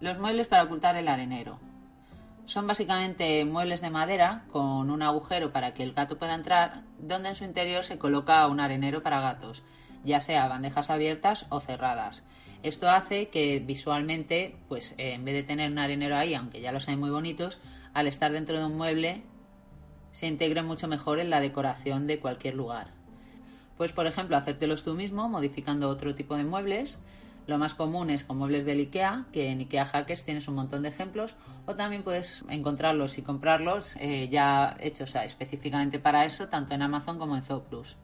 Los 0.00 0.18
muebles 0.18 0.48
para 0.48 0.64
ocultar 0.64 0.96
el 0.96 1.08
arenero. 1.08 1.58
Son 2.46 2.66
básicamente 2.66 3.44
muebles 3.44 3.80
de 3.80 3.90
madera 3.90 4.44
con 4.50 4.90
un 4.90 5.02
agujero 5.02 5.52
para 5.52 5.74
que 5.74 5.82
el 5.82 5.92
gato 5.92 6.18
pueda 6.18 6.34
entrar, 6.34 6.82
donde 6.98 7.30
en 7.30 7.36
su 7.36 7.44
interior 7.44 7.84
se 7.84 7.98
coloca 7.98 8.46
un 8.48 8.60
arenero 8.60 9.02
para 9.02 9.20
gatos, 9.20 9.62
ya 10.04 10.20
sea 10.20 10.48
bandejas 10.48 10.90
abiertas 10.90 11.46
o 11.50 11.60
cerradas. 11.60 12.22
Esto 12.62 12.88
hace 12.88 13.28
que 13.28 13.60
visualmente, 13.60 14.56
pues 14.68 14.94
eh, 14.98 15.14
en 15.14 15.24
vez 15.24 15.34
de 15.34 15.42
tener 15.42 15.70
un 15.70 15.78
arenero 15.78 16.16
ahí, 16.16 16.34
aunque 16.34 16.60
ya 16.60 16.72
los 16.72 16.88
hay 16.88 16.96
muy 16.96 17.10
bonitos, 17.10 17.58
al 17.94 18.06
estar 18.06 18.32
dentro 18.32 18.58
de 18.58 18.66
un 18.66 18.76
mueble 18.76 19.22
se 20.12 20.26
integre 20.26 20.62
mucho 20.62 20.88
mejor 20.88 21.18
en 21.20 21.30
la 21.30 21.40
decoración 21.40 22.06
de 22.06 22.20
cualquier 22.20 22.54
lugar. 22.54 22.88
Pues 23.76 23.92
por 23.92 24.06
ejemplo, 24.06 24.36
hacértelos 24.36 24.84
tú 24.84 24.94
mismo 24.94 25.28
modificando 25.28 25.88
otro 25.88 26.14
tipo 26.14 26.36
de 26.36 26.44
muebles, 26.44 26.98
lo 27.46 27.58
más 27.58 27.74
común 27.74 28.10
es 28.10 28.24
con 28.24 28.38
muebles 28.38 28.64
del 28.64 28.80
IKEA, 28.80 29.26
que 29.32 29.50
en 29.50 29.60
IKEA 29.60 29.86
Hackers 29.86 30.24
tienes 30.24 30.48
un 30.48 30.54
montón 30.54 30.82
de 30.82 30.90
ejemplos, 30.90 31.34
o 31.66 31.74
también 31.74 32.02
puedes 32.02 32.44
encontrarlos 32.48 33.18
y 33.18 33.22
comprarlos 33.22 33.96
eh, 33.98 34.28
ya 34.30 34.76
hechos 34.80 35.14
específicamente 35.16 35.98
para 35.98 36.24
eso, 36.24 36.48
tanto 36.48 36.74
en 36.74 36.82
Amazon 36.82 37.18
como 37.18 37.36
en 37.36 37.42
Zooplus. 37.42 37.96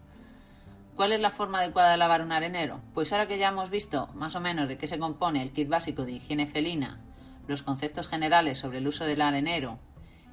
¿Cuál 0.97 1.13
es 1.13 1.21
la 1.21 1.31
forma 1.31 1.61
adecuada 1.61 1.93
de 1.93 1.97
lavar 1.97 2.23
un 2.23 2.33
arenero? 2.33 2.81
Pues 2.93 3.13
ahora 3.13 3.29
que 3.29 3.39
ya 3.39 3.51
hemos 3.51 3.71
visto 3.71 4.09
más 4.15 4.35
o 4.35 4.41
menos 4.41 4.69
de 4.69 4.79
qué 4.79 4.89
se 4.89 4.99
compone 4.99 5.43
el 5.43 5.53
kit 5.53 5.69
básico 5.69 6.05
de 6.05 6.13
higiene 6.13 6.47
felina, 6.47 6.99
los 7.47 7.63
conceptos 7.63 8.09
generales 8.09 8.59
sobre 8.59 8.79
el 8.79 8.89
uso 8.89 9.05
del 9.05 9.23
arenero, 9.23 9.79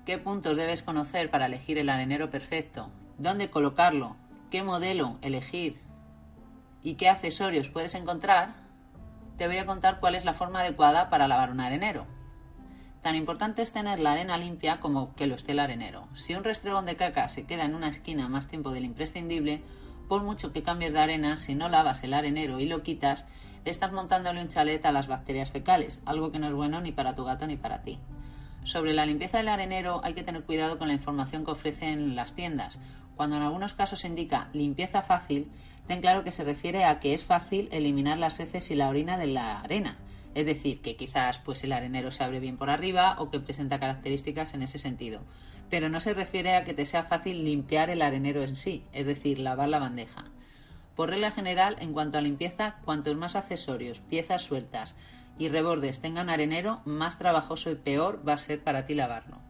qué 0.07 0.17
puntos 0.17 0.57
debes 0.57 0.81
conocer 0.81 1.29
para 1.29 1.45
elegir 1.45 1.77
el 1.77 1.89
arenero 1.89 2.31
perfecto, 2.31 2.89
dónde 3.19 3.51
colocarlo, 3.51 4.15
qué 4.49 4.63
modelo 4.63 5.19
elegir 5.21 5.79
y 6.81 6.95
qué 6.95 7.09
accesorios 7.09 7.69
puedes 7.69 7.93
encontrar, 7.93 8.64
te 9.37 9.47
voy 9.47 9.57
a 9.57 9.65
contar 9.65 9.99
cuál 9.99 10.15
es 10.15 10.25
la 10.25 10.33
forma 10.33 10.61
adecuada 10.61 11.09
para 11.09 11.27
lavar 11.27 11.51
un 11.51 11.59
arenero. 11.59 12.05
Tan 13.01 13.15
importante 13.15 13.61
es 13.61 13.71
tener 13.71 13.99
la 13.99 14.13
arena 14.13 14.37
limpia 14.37 14.79
como 14.79 15.13
que 15.13 15.27
lo 15.27 15.35
esté 15.35 15.51
el 15.51 15.59
arenero. 15.59 16.07
Si 16.15 16.33
un 16.33 16.43
restregón 16.43 16.85
de 16.85 16.95
caca 16.95 17.27
se 17.27 17.45
queda 17.45 17.65
en 17.65 17.75
una 17.75 17.89
esquina 17.89 18.27
más 18.29 18.47
tiempo 18.47 18.71
del 18.71 18.85
imprescindible, 18.85 19.61
por 20.07 20.23
mucho 20.23 20.51
que 20.51 20.63
cambies 20.63 20.93
de 20.93 20.99
arena, 20.99 21.37
si 21.37 21.53
no 21.53 21.69
lavas 21.69 22.03
el 22.03 22.13
arenero 22.13 22.59
y 22.59 22.65
lo 22.65 22.81
quitas, 22.81 23.27
estás 23.63 23.91
montándole 23.91 24.41
un 24.41 24.47
chalet 24.47 24.83
a 24.85 24.91
las 24.91 25.07
bacterias 25.07 25.51
fecales, 25.51 26.01
algo 26.05 26.31
que 26.31 26.39
no 26.39 26.47
es 26.47 26.53
bueno 26.53 26.81
ni 26.81 26.91
para 26.91 27.15
tu 27.15 27.25
gato 27.25 27.45
ni 27.45 27.57
para 27.57 27.81
ti. 27.83 27.99
Sobre 28.63 28.93
la 28.93 29.05
limpieza 29.05 29.37
del 29.37 29.49
arenero 29.49 30.01
hay 30.03 30.15
que 30.15 30.23
tener 30.23 30.43
cuidado 30.43 30.79
con 30.79 30.87
la 30.87 30.95
información 30.95 31.45
que 31.45 31.51
ofrecen 31.51 32.15
las 32.15 32.33
tiendas. 32.33 32.79
Cuando 33.15 33.37
en 33.37 33.43
algunos 33.43 33.75
casos 33.75 34.03
indica 34.05 34.49
limpieza 34.53 35.03
fácil, 35.03 35.51
ten 35.87 36.01
claro 36.01 36.23
que 36.23 36.31
se 36.31 36.43
refiere 36.43 36.83
a 36.83 36.99
que 36.99 37.13
es 37.13 37.23
fácil 37.23 37.69
eliminar 37.71 38.17
las 38.17 38.39
heces 38.39 38.71
y 38.71 38.75
la 38.75 38.89
orina 38.89 39.17
de 39.17 39.27
la 39.27 39.61
arena. 39.61 39.97
Es 40.33 40.45
decir, 40.45 40.81
que 40.81 40.95
quizás 40.95 41.37
pues 41.39 41.63
el 41.63 41.71
arenero 41.71 42.11
se 42.11 42.23
abre 42.23 42.39
bien 42.39 42.57
por 42.57 42.69
arriba 42.69 43.15
o 43.19 43.29
que 43.29 43.39
presenta 43.39 43.79
características 43.79 44.53
en 44.53 44.63
ese 44.63 44.77
sentido. 44.77 45.21
Pero 45.69 45.89
no 45.89 45.99
se 45.99 46.13
refiere 46.13 46.55
a 46.55 46.65
que 46.65 46.73
te 46.73 46.85
sea 46.85 47.03
fácil 47.03 47.43
limpiar 47.45 47.89
el 47.89 48.01
arenero 48.01 48.43
en 48.43 48.55
sí, 48.55 48.83
es 48.91 49.05
decir, 49.05 49.39
lavar 49.39 49.69
la 49.69 49.79
bandeja. 49.79 50.25
Por 50.95 51.09
regla 51.09 51.31
general, 51.31 51.77
en 51.79 51.93
cuanto 51.93 52.17
a 52.17 52.21
limpieza, 52.21 52.75
cuantos 52.85 53.15
más 53.15 53.35
accesorios, 53.35 53.99
piezas 53.99 54.43
sueltas 54.43 54.95
y 55.37 55.49
rebordes 55.49 56.01
tengan 56.01 56.29
arenero, 56.29 56.81
más 56.85 57.17
trabajoso 57.17 57.71
y 57.71 57.75
peor 57.75 58.21
va 58.27 58.33
a 58.33 58.37
ser 58.37 58.63
para 58.63 58.85
ti 58.85 58.93
lavarlo. 58.93 59.44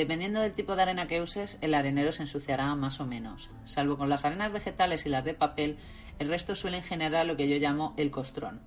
Dependiendo 0.00 0.40
del 0.40 0.54
tipo 0.54 0.76
de 0.76 0.80
arena 0.80 1.06
que 1.06 1.20
uses, 1.20 1.58
el 1.60 1.74
arenero 1.74 2.10
se 2.10 2.22
ensuciará 2.22 2.74
más 2.74 3.00
o 3.00 3.06
menos. 3.06 3.50
Salvo 3.66 3.98
con 3.98 4.08
las 4.08 4.24
arenas 4.24 4.50
vegetales 4.50 5.04
y 5.04 5.10
las 5.10 5.26
de 5.26 5.34
papel, 5.34 5.76
el 6.18 6.28
resto 6.28 6.54
suelen 6.54 6.82
generar 6.82 7.26
lo 7.26 7.36
que 7.36 7.50
yo 7.50 7.58
llamo 7.58 7.92
el 7.98 8.10
costrón, 8.10 8.62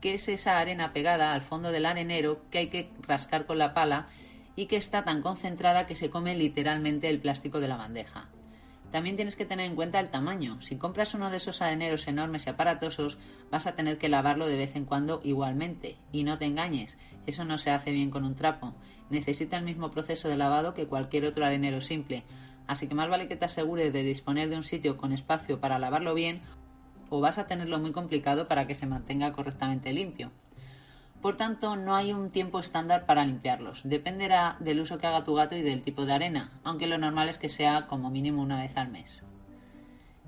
que 0.00 0.14
es 0.14 0.28
esa 0.28 0.60
arena 0.60 0.92
pegada 0.92 1.32
al 1.32 1.42
fondo 1.42 1.72
del 1.72 1.86
arenero 1.86 2.40
que 2.52 2.58
hay 2.58 2.68
que 2.68 2.92
rascar 3.00 3.46
con 3.46 3.58
la 3.58 3.74
pala 3.74 4.06
y 4.54 4.66
que 4.66 4.76
está 4.76 5.02
tan 5.02 5.22
concentrada 5.22 5.88
que 5.88 5.96
se 5.96 6.08
come 6.08 6.36
literalmente 6.36 7.08
el 7.08 7.18
plástico 7.18 7.58
de 7.58 7.66
la 7.66 7.76
bandeja. 7.76 8.28
También 8.92 9.16
tienes 9.16 9.34
que 9.34 9.44
tener 9.44 9.66
en 9.66 9.74
cuenta 9.74 9.98
el 9.98 10.10
tamaño. 10.10 10.60
Si 10.60 10.76
compras 10.76 11.14
uno 11.14 11.30
de 11.30 11.38
esos 11.38 11.62
areneros 11.62 12.06
enormes 12.06 12.46
y 12.46 12.50
aparatosos, 12.50 13.18
vas 13.50 13.66
a 13.66 13.74
tener 13.74 13.98
que 13.98 14.08
lavarlo 14.08 14.46
de 14.46 14.56
vez 14.56 14.76
en 14.76 14.84
cuando 14.84 15.20
igualmente. 15.24 15.96
Y 16.12 16.22
no 16.22 16.38
te 16.38 16.44
engañes, 16.44 16.96
eso 17.26 17.44
no 17.44 17.58
se 17.58 17.72
hace 17.72 17.90
bien 17.90 18.12
con 18.12 18.24
un 18.24 18.36
trapo. 18.36 18.76
Necesita 19.10 19.58
el 19.58 19.64
mismo 19.64 19.90
proceso 19.90 20.28
de 20.28 20.36
lavado 20.36 20.74
que 20.74 20.86
cualquier 20.86 21.24
otro 21.24 21.44
arenero 21.44 21.80
simple. 21.80 22.24
Así 22.66 22.88
que 22.88 22.94
más 22.94 23.08
vale 23.08 23.28
que 23.28 23.36
te 23.36 23.44
asegures 23.44 23.92
de 23.92 24.02
disponer 24.02 24.48
de 24.48 24.56
un 24.56 24.64
sitio 24.64 24.96
con 24.96 25.12
espacio 25.12 25.60
para 25.60 25.78
lavarlo 25.78 26.14
bien 26.14 26.40
o 27.10 27.20
vas 27.20 27.38
a 27.38 27.46
tenerlo 27.46 27.78
muy 27.78 27.92
complicado 27.92 28.48
para 28.48 28.66
que 28.66 28.74
se 28.74 28.86
mantenga 28.86 29.32
correctamente 29.32 29.92
limpio. 29.92 30.32
Por 31.22 31.36
tanto, 31.36 31.76
no 31.76 31.96
hay 31.96 32.12
un 32.12 32.30
tiempo 32.30 32.60
estándar 32.60 33.06
para 33.06 33.24
limpiarlos. 33.24 33.80
Dependerá 33.84 34.56
del 34.60 34.80
uso 34.80 34.98
que 34.98 35.06
haga 35.06 35.24
tu 35.24 35.34
gato 35.34 35.56
y 35.56 35.62
del 35.62 35.82
tipo 35.82 36.04
de 36.04 36.12
arena, 36.12 36.50
aunque 36.62 36.86
lo 36.86 36.98
normal 36.98 37.28
es 37.28 37.38
que 37.38 37.48
sea 37.48 37.86
como 37.86 38.10
mínimo 38.10 38.42
una 38.42 38.60
vez 38.60 38.76
al 38.76 38.88
mes. 38.88 39.22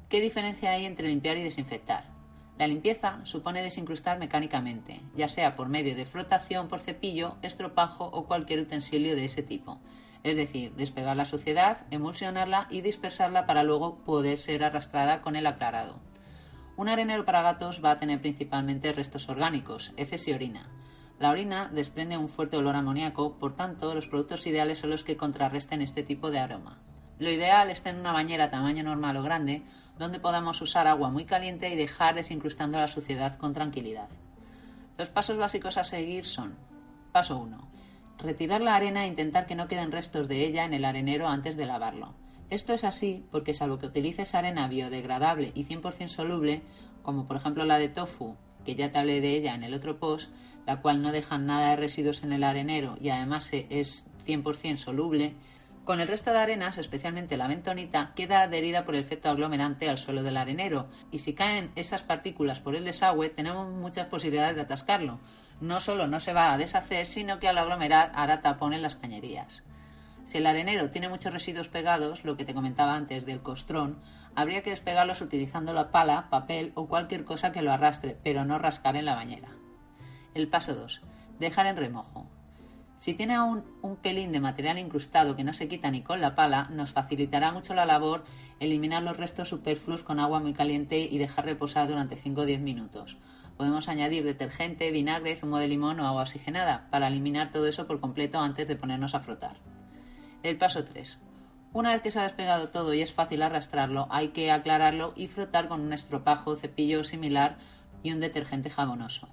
¿Qué 0.09 0.21
diferencia 0.21 0.71
hay 0.71 0.87
entre 0.87 1.09
limpiar 1.09 1.37
y 1.37 1.43
desinfectar? 1.43 2.18
La 2.59 2.67
limpieza 2.67 3.21
supone 3.23 3.63
desincrustar 3.63 4.19
mecánicamente, 4.19 5.01
ya 5.15 5.29
sea 5.29 5.55
por 5.55 5.69
medio 5.69 5.95
de 5.95 6.05
flotación 6.05 6.67
por 6.67 6.81
cepillo, 6.81 7.37
estropajo 7.43 8.07
o 8.07 8.27
cualquier 8.27 8.61
utensilio 8.61 9.15
de 9.15 9.27
ese 9.27 9.45
tipo. 9.45 9.79
Es 10.25 10.37
decir, 10.37 10.75
despegar 10.75 11.17
la 11.17 11.25
suciedad, 11.25 11.87
emulsionarla 11.93 12.67
y 12.69 12.81
dispersarla 12.81 13.47
para 13.47 13.63
luego 13.63 13.99
poder 13.99 14.39
ser 14.39 14.65
arrastrada 14.65 15.23
con 15.23 15.37
el 15.37 15.47
aclarado. 15.47 16.01
Un 16.77 16.89
arenero 16.89 17.25
para 17.25 17.43
gatos 17.43 17.81
va 17.85 17.93
a 17.93 17.99
tener 17.99 18.21
principalmente 18.21 18.93
restos 18.93 19.29
orgánicos, 19.29 19.93
heces 19.97 20.27
y 20.27 20.33
orina. 20.33 20.69
La 21.21 21.31
orina 21.31 21.69
desprende 21.73 22.17
un 22.17 22.29
fuerte 22.29 22.57
olor 22.57 22.75
amoníaco, 22.75 23.39
por 23.39 23.55
tanto, 23.55 23.95
los 23.95 24.09
productos 24.09 24.47
ideales 24.49 24.79
son 24.79 24.91
los 24.91 25.05
que 25.05 25.17
contrarresten 25.17 25.81
este 25.81 26.03
tipo 26.03 26.33
de 26.33 26.41
aroma. 26.41 26.79
Lo 27.19 27.31
ideal 27.31 27.71
es 27.71 27.83
tener 27.83 28.01
una 28.01 28.13
bañera 28.13 28.51
tamaño 28.51 28.85
normal 28.85 29.17
o 29.17 29.23
grande, 29.23 29.63
donde 29.99 30.21
podamos 30.21 30.61
usar 30.61 30.87
agua 30.87 31.11
muy 31.11 31.25
caliente 31.25 31.69
y 31.69 31.77
dejar 31.77 32.15
desincrustando 32.15 32.79
la 32.79 32.89
suciedad 32.89 33.37
con 33.37 33.53
tranquilidad. 33.53 34.09
Los 34.97 35.09
pasos 35.09 35.37
básicos 35.37 35.77
a 35.77 35.85
seguir 35.85 36.25
son: 36.25 36.57
Paso 37.13 37.39
1. 37.39 37.69
Retirar 38.19 38.61
la 38.61 38.75
arena 38.75 39.05
e 39.05 39.09
intentar 39.09 39.47
que 39.47 39.55
no 39.55 39.69
queden 39.69 39.93
restos 39.93 40.29
de 40.29 40.45
ella 40.45 40.65
en 40.65 40.75
el 40.75 40.85
arenero 40.85 41.29
antes 41.29 41.57
de 41.57 41.67
lavarlo. 41.67 42.15
Esto 42.51 42.73
es 42.73 42.85
así 42.85 43.25
porque 43.31 43.55
salvo 43.55 43.79
que 43.79 43.87
utilices 43.87 44.35
arena 44.35 44.69
biodegradable 44.69 45.53
y 45.55 45.65
100% 45.65 46.09
soluble, 46.09 46.63
como 47.03 47.27
por 47.27 47.37
ejemplo 47.37 47.65
la 47.65 47.79
de 47.79 47.89
tofu, 47.89 48.37
que 48.65 48.75
ya 48.75 48.91
te 48.91 48.99
hablé 48.99 49.21
de 49.21 49.37
ella 49.37 49.55
en 49.55 49.63
el 49.63 49.75
otro 49.75 49.99
post, 49.99 50.31
la 50.67 50.81
cual 50.81 51.01
no 51.03 51.13
deja 51.13 51.39
nada 51.39 51.71
de 51.71 51.77
residuos 51.77 52.23
en 52.25 52.33
el 52.33 52.45
arenero 52.45 52.97
y 53.01 53.11
además 53.11 53.51
es 53.53 54.05
100% 54.27 54.77
soluble, 54.77 55.35
Con 55.89 56.01
el 56.01 56.09
resto 56.09 56.33
de 56.33 56.39
arenas, 56.39 56.77
especialmente 56.77 57.39
la 57.39 57.49
bentonita, 57.49 58.13
queda 58.15 58.43
adherida 58.43 58.85
por 58.85 58.95
el 58.95 59.01
efecto 59.01 59.31
aglomerante 59.31 59.89
al 59.89 59.97
suelo 59.97 60.23
del 60.23 60.37
arenero 60.37 60.91
y 61.11 61.21
si 61.21 61.33
caen 61.33 61.73
esas 61.77 62.03
partículas 62.03 62.61
por 62.61 62.77
el 62.77 62.85
desagüe 62.85 63.31
tenemos 63.31 63.73
muchas 63.73 64.07
posibilidades 64.09 64.55
de 64.57 64.61
atascarlo. 64.61 65.19
No 65.63 65.81
solo 65.81 66.07
no 66.07 66.21
se 66.21 66.35
va 66.35 66.53
a 66.53 66.59
deshacer, 66.59 67.07
sino 67.07 67.39
que 67.39 67.49
al 67.49 67.57
aglomerar 67.57 68.13
hará 68.15 68.43
tapón 68.43 68.75
en 68.75 68.83
las 68.83 68.97
cañerías. 68.97 69.63
Si 70.27 70.37
el 70.37 70.47
arenero 70.47 70.91
tiene 70.91 71.09
muchos 71.09 71.33
residuos 71.33 71.69
pegados, 71.69 72.23
lo 72.23 72.37
que 72.37 72.45
te 72.45 72.53
comentaba 72.53 72.95
antes 72.95 73.25
del 73.25 73.41
costrón, 73.41 73.99
habría 74.35 74.63
que 74.63 74.69
despegarlos 74.69 75.23
utilizando 75.23 75.73
la 75.73 75.91
pala, 75.91 76.29
papel 76.29 76.73
o 76.75 76.87
cualquier 76.87 77.25
cosa 77.25 77.51
que 77.51 77.63
lo 77.63 77.73
arrastre, 77.73 78.19
pero 78.23 78.45
no 78.45 78.59
rascar 78.59 78.95
en 78.97 79.07
la 79.07 79.15
bañera. 79.15 79.49
El 80.35 80.49
paso 80.49 80.75
2. 80.75 81.01
Dejar 81.39 81.65
en 81.65 81.79
remojo. 81.79 82.29
Si 82.99 83.15
tiene 83.15 83.37
aún 83.37 83.65
un 83.81 83.97
pelín 83.97 84.33
de 84.33 84.41
material 84.41 84.77
incrustado 84.77 85.37
que 85.37 85.45
no 85.45 85.53
se 85.53 85.69
quita 85.69 85.91
ni 85.91 86.03
con 86.03 86.21
la 86.21 86.35
pala, 86.35 86.69
nos 86.71 86.91
facilitará 86.91 87.53
mucho 87.53 87.73
la 87.73 87.87
labor 87.87 88.25
eliminar 88.59 89.05
los 89.05 89.17
restos 89.17 89.49
superfluos 89.49 90.03
con 90.03 90.19
agua 90.19 90.41
muy 90.41 90.53
caliente 90.53 90.99
y 91.01 91.17
dejar 91.19 91.45
reposar 91.45 91.87
durante 91.87 92.17
5 92.17 92.41
o 92.41 92.45
10 92.45 92.61
minutos. 92.61 93.17
Podemos 93.57 93.89
añadir 93.89 94.25
detergente, 94.25 94.91
vinagre, 94.91 95.37
zumo 95.37 95.59
de 95.59 95.69
limón 95.69 96.01
o 96.01 96.09
agua 96.09 96.23
oxigenada 96.23 96.89
para 96.91 97.07
eliminar 97.07 97.53
todo 97.53 97.69
eso 97.69 97.87
por 97.87 98.01
completo 98.01 98.41
antes 98.41 98.67
de 98.67 98.77
ponernos 98.77 99.15
a 99.15 99.21
frotar. 99.21 99.59
El 100.43 100.59
paso 100.59 100.83
3. 100.83 101.21
Una 101.73 101.93
vez 101.93 102.03
que 102.03 102.11
se 102.11 102.19
ha 102.19 102.25
despegado 102.25 102.71
todo 102.71 102.95
y 102.95 103.03
es 103.03 103.13
fácil 103.13 103.43
arrastrarlo, 103.43 104.09
hay 104.11 104.29
que 104.29 104.51
aclararlo 104.51 105.13
y 105.15 105.29
frotar 105.29 105.69
con 105.69 105.83
un 105.83 105.93
estropajo, 105.93 106.57
cepillo 106.57 107.05
similar 107.05 107.59
y 108.03 108.11
un 108.11 108.19
detergente 108.19 108.71
jabonoso. 108.71 109.29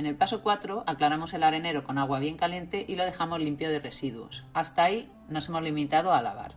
En 0.00 0.06
el 0.06 0.16
paso 0.16 0.40
4 0.40 0.84
aclaramos 0.86 1.34
el 1.34 1.42
arenero 1.42 1.84
con 1.84 1.98
agua 1.98 2.20
bien 2.20 2.38
caliente 2.38 2.86
y 2.88 2.96
lo 2.96 3.04
dejamos 3.04 3.38
limpio 3.38 3.68
de 3.68 3.80
residuos. 3.80 4.44
Hasta 4.54 4.84
ahí 4.84 5.12
nos 5.28 5.50
hemos 5.50 5.62
limitado 5.62 6.14
a 6.14 6.22
lavar. 6.22 6.54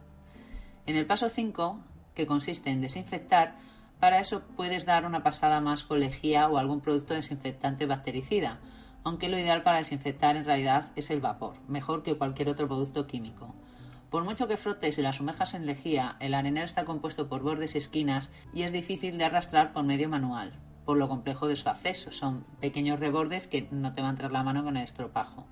En 0.85 0.95
el 0.95 1.05
paso 1.05 1.27
5, 1.27 1.77
que 2.15 2.25
consiste 2.25 2.69
en 2.69 2.79
desinfectar, 2.79 3.57
para 3.99 4.21
eso 4.21 4.43
puedes 4.55 4.85
dar 4.85 5.05
una 5.05 5.23
pasada 5.23 5.59
más 5.59 5.83
con 5.83 5.99
lejía 5.99 6.47
o 6.47 6.57
algún 6.57 6.79
producto 6.79 7.15
desinfectante 7.15 7.85
bactericida, 7.85 8.61
aunque 9.03 9.27
lo 9.27 9.37
ideal 9.37 9.61
para 9.61 9.79
desinfectar 9.79 10.37
en 10.37 10.45
realidad 10.45 10.93
es 10.95 11.11
el 11.11 11.19
vapor, 11.19 11.55
mejor 11.67 12.01
que 12.01 12.17
cualquier 12.17 12.47
otro 12.47 12.69
producto 12.69 13.07
químico. 13.07 13.53
Por 14.09 14.23
mucho 14.23 14.47
que 14.47 14.55
frotes 14.55 14.97
y 14.97 15.01
la 15.01 15.11
sumerjas 15.11 15.53
en 15.53 15.65
lejía, 15.65 16.15
el 16.21 16.33
arenero 16.33 16.65
está 16.65 16.85
compuesto 16.85 17.27
por 17.27 17.41
bordes 17.41 17.75
y 17.75 17.79
esquinas 17.79 18.29
y 18.53 18.61
es 18.61 18.71
difícil 18.71 19.17
de 19.17 19.25
arrastrar 19.25 19.73
por 19.73 19.83
medio 19.83 20.07
manual 20.07 20.53
por 20.85 20.97
lo 20.97 21.07
complejo 21.07 21.47
de 21.47 21.55
su 21.55 21.69
acceso. 21.69 22.11
Son 22.11 22.45
pequeños 22.59 22.99
rebordes 22.99 23.47
que 23.47 23.67
no 23.71 23.93
te 23.93 24.01
van 24.01 24.09
a 24.09 24.11
entrar 24.11 24.31
la 24.31 24.43
mano 24.43 24.63
con 24.63 24.77
el 24.77 24.83
estropajo. 24.83 25.45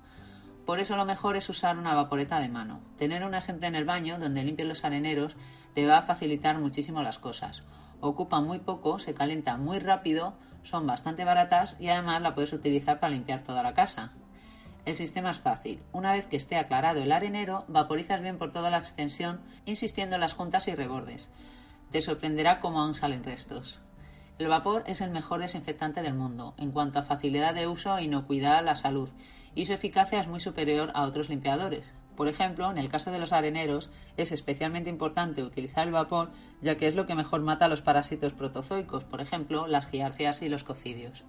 Por 0.66 0.78
eso 0.78 0.96
lo 0.96 1.04
mejor 1.04 1.36
es 1.36 1.48
usar 1.48 1.76
una 1.76 1.94
vaporeta 1.94 2.38
de 2.38 2.48
mano. 2.48 2.80
Tener 2.96 3.24
una 3.24 3.40
siempre 3.40 3.68
en 3.68 3.74
el 3.74 3.84
baño 3.84 4.18
donde 4.18 4.44
limpies 4.44 4.68
los 4.68 4.84
areneros 4.84 5.34
te 5.74 5.86
va 5.86 5.98
a 5.98 6.02
facilitar 6.02 6.58
muchísimo 6.58 7.02
las 7.02 7.18
cosas. 7.18 7.64
Ocupa 8.00 8.40
muy 8.40 8.58
poco, 8.58 8.98
se 8.98 9.14
calienta 9.14 9.56
muy 9.56 9.78
rápido, 9.78 10.34
son 10.62 10.86
bastante 10.86 11.24
baratas 11.24 11.76
y 11.80 11.88
además 11.88 12.22
la 12.22 12.34
puedes 12.34 12.52
utilizar 12.52 13.00
para 13.00 13.12
limpiar 13.12 13.42
toda 13.42 13.62
la 13.62 13.74
casa. 13.74 14.12
El 14.84 14.96
sistema 14.96 15.30
es 15.30 15.38
fácil. 15.38 15.80
Una 15.92 16.12
vez 16.12 16.26
que 16.26 16.36
esté 16.36 16.56
aclarado 16.56 17.02
el 17.02 17.12
arenero, 17.12 17.64
vaporizas 17.68 18.20
bien 18.20 18.38
por 18.38 18.52
toda 18.52 18.70
la 18.70 18.78
extensión, 18.78 19.40
insistiendo 19.64 20.16
en 20.16 20.20
las 20.20 20.32
juntas 20.32 20.66
y 20.66 20.74
rebordes. 20.74 21.30
Te 21.90 22.02
sorprenderá 22.02 22.60
cómo 22.60 22.80
aún 22.80 22.94
salen 22.94 23.22
restos. 23.22 23.80
El 24.42 24.48
vapor 24.48 24.82
es 24.88 25.00
el 25.00 25.10
mejor 25.10 25.38
desinfectante 25.38 26.02
del 26.02 26.14
mundo 26.14 26.54
en 26.58 26.72
cuanto 26.72 26.98
a 26.98 27.02
facilidad 27.02 27.54
de 27.54 27.68
uso 27.68 27.96
e 27.96 28.02
inocuidad 28.02 28.56
a 28.56 28.62
la 28.62 28.74
salud, 28.74 29.08
y 29.54 29.66
su 29.66 29.72
eficacia 29.72 30.20
es 30.20 30.26
muy 30.26 30.40
superior 30.40 30.90
a 30.94 31.04
otros 31.04 31.28
limpiadores. 31.28 31.92
Por 32.16 32.26
ejemplo, 32.26 32.68
en 32.68 32.76
el 32.76 32.88
caso 32.88 33.12
de 33.12 33.20
los 33.20 33.32
areneros, 33.32 33.88
es 34.16 34.32
especialmente 34.32 34.90
importante 34.90 35.44
utilizar 35.44 35.86
el 35.86 35.92
vapor, 35.92 36.32
ya 36.60 36.76
que 36.76 36.88
es 36.88 36.96
lo 36.96 37.06
que 37.06 37.14
mejor 37.14 37.42
mata 37.42 37.66
a 37.66 37.68
los 37.68 37.82
parásitos 37.82 38.32
protozoicos, 38.32 39.04
por 39.04 39.20
ejemplo, 39.20 39.68
las 39.68 39.86
giarcias 39.86 40.42
y 40.42 40.48
los 40.48 40.64
cocidios. 40.64 41.22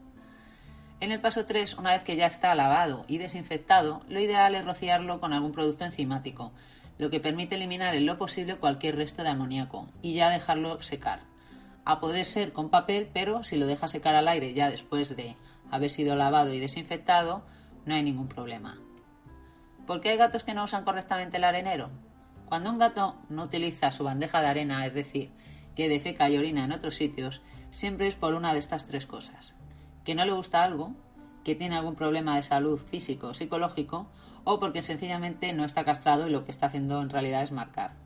En 0.99 1.11
el 1.11 1.21
paso 1.21 1.45
3, 1.45 1.77
una 1.77 1.91
vez 1.91 2.01
que 2.01 2.15
ya 2.15 2.25
está 2.25 2.55
lavado 2.55 3.05
y 3.07 3.19
desinfectado, 3.19 4.01
lo 4.09 4.21
ideal 4.21 4.55
es 4.55 4.65
rociarlo 4.65 5.19
con 5.19 5.33
algún 5.33 5.51
producto 5.51 5.85
enzimático, 5.85 6.51
lo 6.97 7.11
que 7.11 7.19
permite 7.19 7.53
eliminar 7.53 7.93
en 7.93 8.07
lo 8.07 8.17
posible 8.17 8.55
cualquier 8.55 8.95
resto 8.95 9.21
de 9.21 9.29
amoníaco, 9.29 9.87
y 10.01 10.15
ya 10.15 10.31
dejarlo 10.31 10.81
secar 10.81 11.31
a 11.85 11.99
poder 11.99 12.25
ser 12.25 12.53
con 12.53 12.69
papel, 12.69 13.09
pero 13.13 13.43
si 13.43 13.57
lo 13.57 13.67
dejas 13.67 13.91
secar 13.91 14.15
al 14.15 14.27
aire 14.27 14.53
ya 14.53 14.69
después 14.69 15.15
de 15.15 15.35
haber 15.69 15.89
sido 15.89 16.15
lavado 16.15 16.53
y 16.53 16.59
desinfectado, 16.59 17.43
no 17.85 17.95
hay 17.95 18.03
ningún 18.03 18.27
problema. 18.27 18.77
¿Por 19.85 19.99
qué 19.99 20.09
hay 20.09 20.17
gatos 20.17 20.43
que 20.43 20.53
no 20.53 20.63
usan 20.63 20.85
correctamente 20.85 21.37
el 21.37 21.43
arenero? 21.43 21.89
Cuando 22.45 22.69
un 22.69 22.77
gato 22.77 23.15
no 23.29 23.43
utiliza 23.43 23.91
su 23.91 24.03
bandeja 24.03 24.41
de 24.41 24.47
arena, 24.47 24.85
es 24.85 24.93
decir, 24.93 25.31
que 25.75 25.89
defeca 25.89 26.29
y 26.29 26.37
orina 26.37 26.63
en 26.63 26.71
otros 26.71 26.95
sitios, 26.95 27.41
siempre 27.71 28.07
es 28.07 28.15
por 28.15 28.33
una 28.33 28.53
de 28.53 28.59
estas 28.59 28.87
tres 28.87 29.05
cosas. 29.05 29.55
Que 30.05 30.15
no 30.15 30.23
le 30.23 30.31
gusta 30.31 30.63
algo, 30.63 30.93
que 31.43 31.55
tiene 31.55 31.75
algún 31.75 31.95
problema 31.95 32.35
de 32.35 32.43
salud 32.43 32.79
físico 32.79 33.27
o 33.27 33.33
psicológico, 33.33 34.07
o 34.43 34.59
porque 34.59 34.81
sencillamente 34.81 35.51
no 35.53 35.65
está 35.65 35.83
castrado 35.83 36.27
y 36.27 36.31
lo 36.31 36.45
que 36.45 36.51
está 36.51 36.67
haciendo 36.67 37.01
en 37.01 37.09
realidad 37.09 37.43
es 37.43 37.51
marcar. 37.51 38.02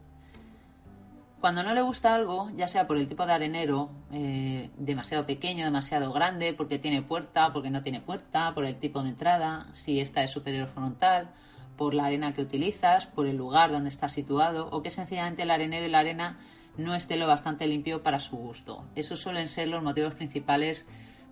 Cuando 1.40 1.62
no 1.62 1.76
le 1.76 1.82
gusta 1.82 2.16
algo, 2.16 2.50
ya 2.56 2.68
sea 2.68 2.88
por 2.88 2.98
el 2.98 3.08
tipo 3.08 3.26
de 3.28 3.34
arenero, 3.34 3.92
eh, 4.12 4.72
demasiado 4.78 5.28
pequeño, 5.28 5.66
demasiado 5.66 6.12
grande, 6.12 6.54
porque 6.54 6.80
tiene 6.80 7.04
puerta, 7.04 7.54
porque 7.54 7.70
no 7.70 7.84
tiene 7.84 8.02
puerta, 8.02 8.56
por 8.56 8.66
el 8.66 8.78
tipo 8.78 9.04
de 9.04 9.10
entrada, 9.10 9.68
si 9.72 10.00
esta 10.00 10.24
es 10.24 10.32
superior 10.32 10.68
frontal, 10.68 11.30
por 11.78 11.94
la 11.94 12.06
arena 12.06 12.34
que 12.34 12.42
utilizas, 12.42 13.06
por 13.06 13.28
el 13.28 13.38
lugar 13.38 13.72
donde 13.72 13.90
está 13.90 14.10
situado, 14.10 14.68
o 14.72 14.82
que 14.82 14.90
sencillamente 14.90 15.44
el 15.44 15.52
arenero 15.52 15.86
y 15.86 15.92
la 15.92 16.00
arena 16.00 16.40
no 16.76 16.96
esté 16.96 17.18
lo 17.18 17.28
bastante 17.28 17.68
limpio 17.68 18.02
para 18.02 18.20
su 18.20 18.36
gusto. 18.36 18.86
Esos 18.96 19.20
suelen 19.20 19.48
ser 19.48 19.68
los 19.68 19.84
motivos 19.84 20.16
principales 20.16 20.88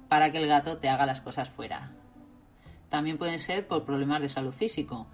para 0.07 0.31
que 0.31 0.37
el 0.37 0.47
gato 0.47 0.77
te 0.77 0.87
haga 0.87 1.07
las 1.07 1.21
cosas 1.21 1.49
fuera. 1.49 1.91
También 2.89 3.17
pueden 3.17 3.39
ser 3.39 3.67
por 3.67 3.85
problemas 3.85 4.21
de 4.21 4.29
salud 4.29 4.53
físico 4.53 5.07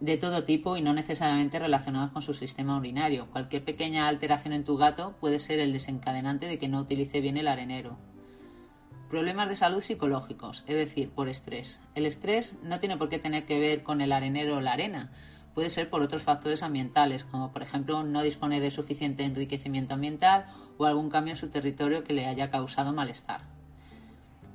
de 0.00 0.16
todo 0.16 0.44
tipo 0.44 0.76
y 0.76 0.82
no 0.82 0.92
necesariamente 0.92 1.58
relacionados 1.58 2.12
con 2.12 2.22
su 2.22 2.34
sistema 2.34 2.76
urinario. 2.76 3.26
Cualquier 3.30 3.64
pequeña 3.64 4.08
alteración 4.08 4.54
en 4.54 4.64
tu 4.64 4.76
gato 4.76 5.16
puede 5.20 5.40
ser 5.40 5.58
el 5.58 5.72
desencadenante 5.72 6.46
de 6.46 6.58
que 6.58 6.68
no 6.68 6.80
utilice 6.80 7.20
bien 7.20 7.36
el 7.36 7.48
arenero. 7.48 7.98
Problemas 9.10 9.48
de 9.48 9.56
salud 9.56 9.80
psicológicos, 9.80 10.64
es 10.66 10.76
decir, 10.76 11.10
por 11.10 11.28
estrés. 11.28 11.80
El 11.94 12.04
estrés 12.04 12.54
no 12.62 12.78
tiene 12.78 12.98
por 12.98 13.08
qué 13.08 13.18
tener 13.18 13.46
que 13.46 13.58
ver 13.58 13.82
con 13.82 14.00
el 14.00 14.12
arenero 14.12 14.56
o 14.56 14.60
la 14.60 14.72
arena. 14.72 15.10
Puede 15.54 15.70
ser 15.70 15.88
por 15.88 16.02
otros 16.02 16.22
factores 16.22 16.62
ambientales, 16.62 17.24
como 17.24 17.50
por 17.50 17.62
ejemplo 17.62 18.04
no 18.04 18.22
dispone 18.22 18.60
de 18.60 18.70
suficiente 18.70 19.24
enriquecimiento 19.24 19.94
ambiental 19.94 20.46
o 20.76 20.84
algún 20.84 21.10
cambio 21.10 21.32
en 21.32 21.38
su 21.38 21.48
territorio 21.48 22.04
que 22.04 22.12
le 22.12 22.26
haya 22.26 22.50
causado 22.50 22.92
malestar. 22.92 23.40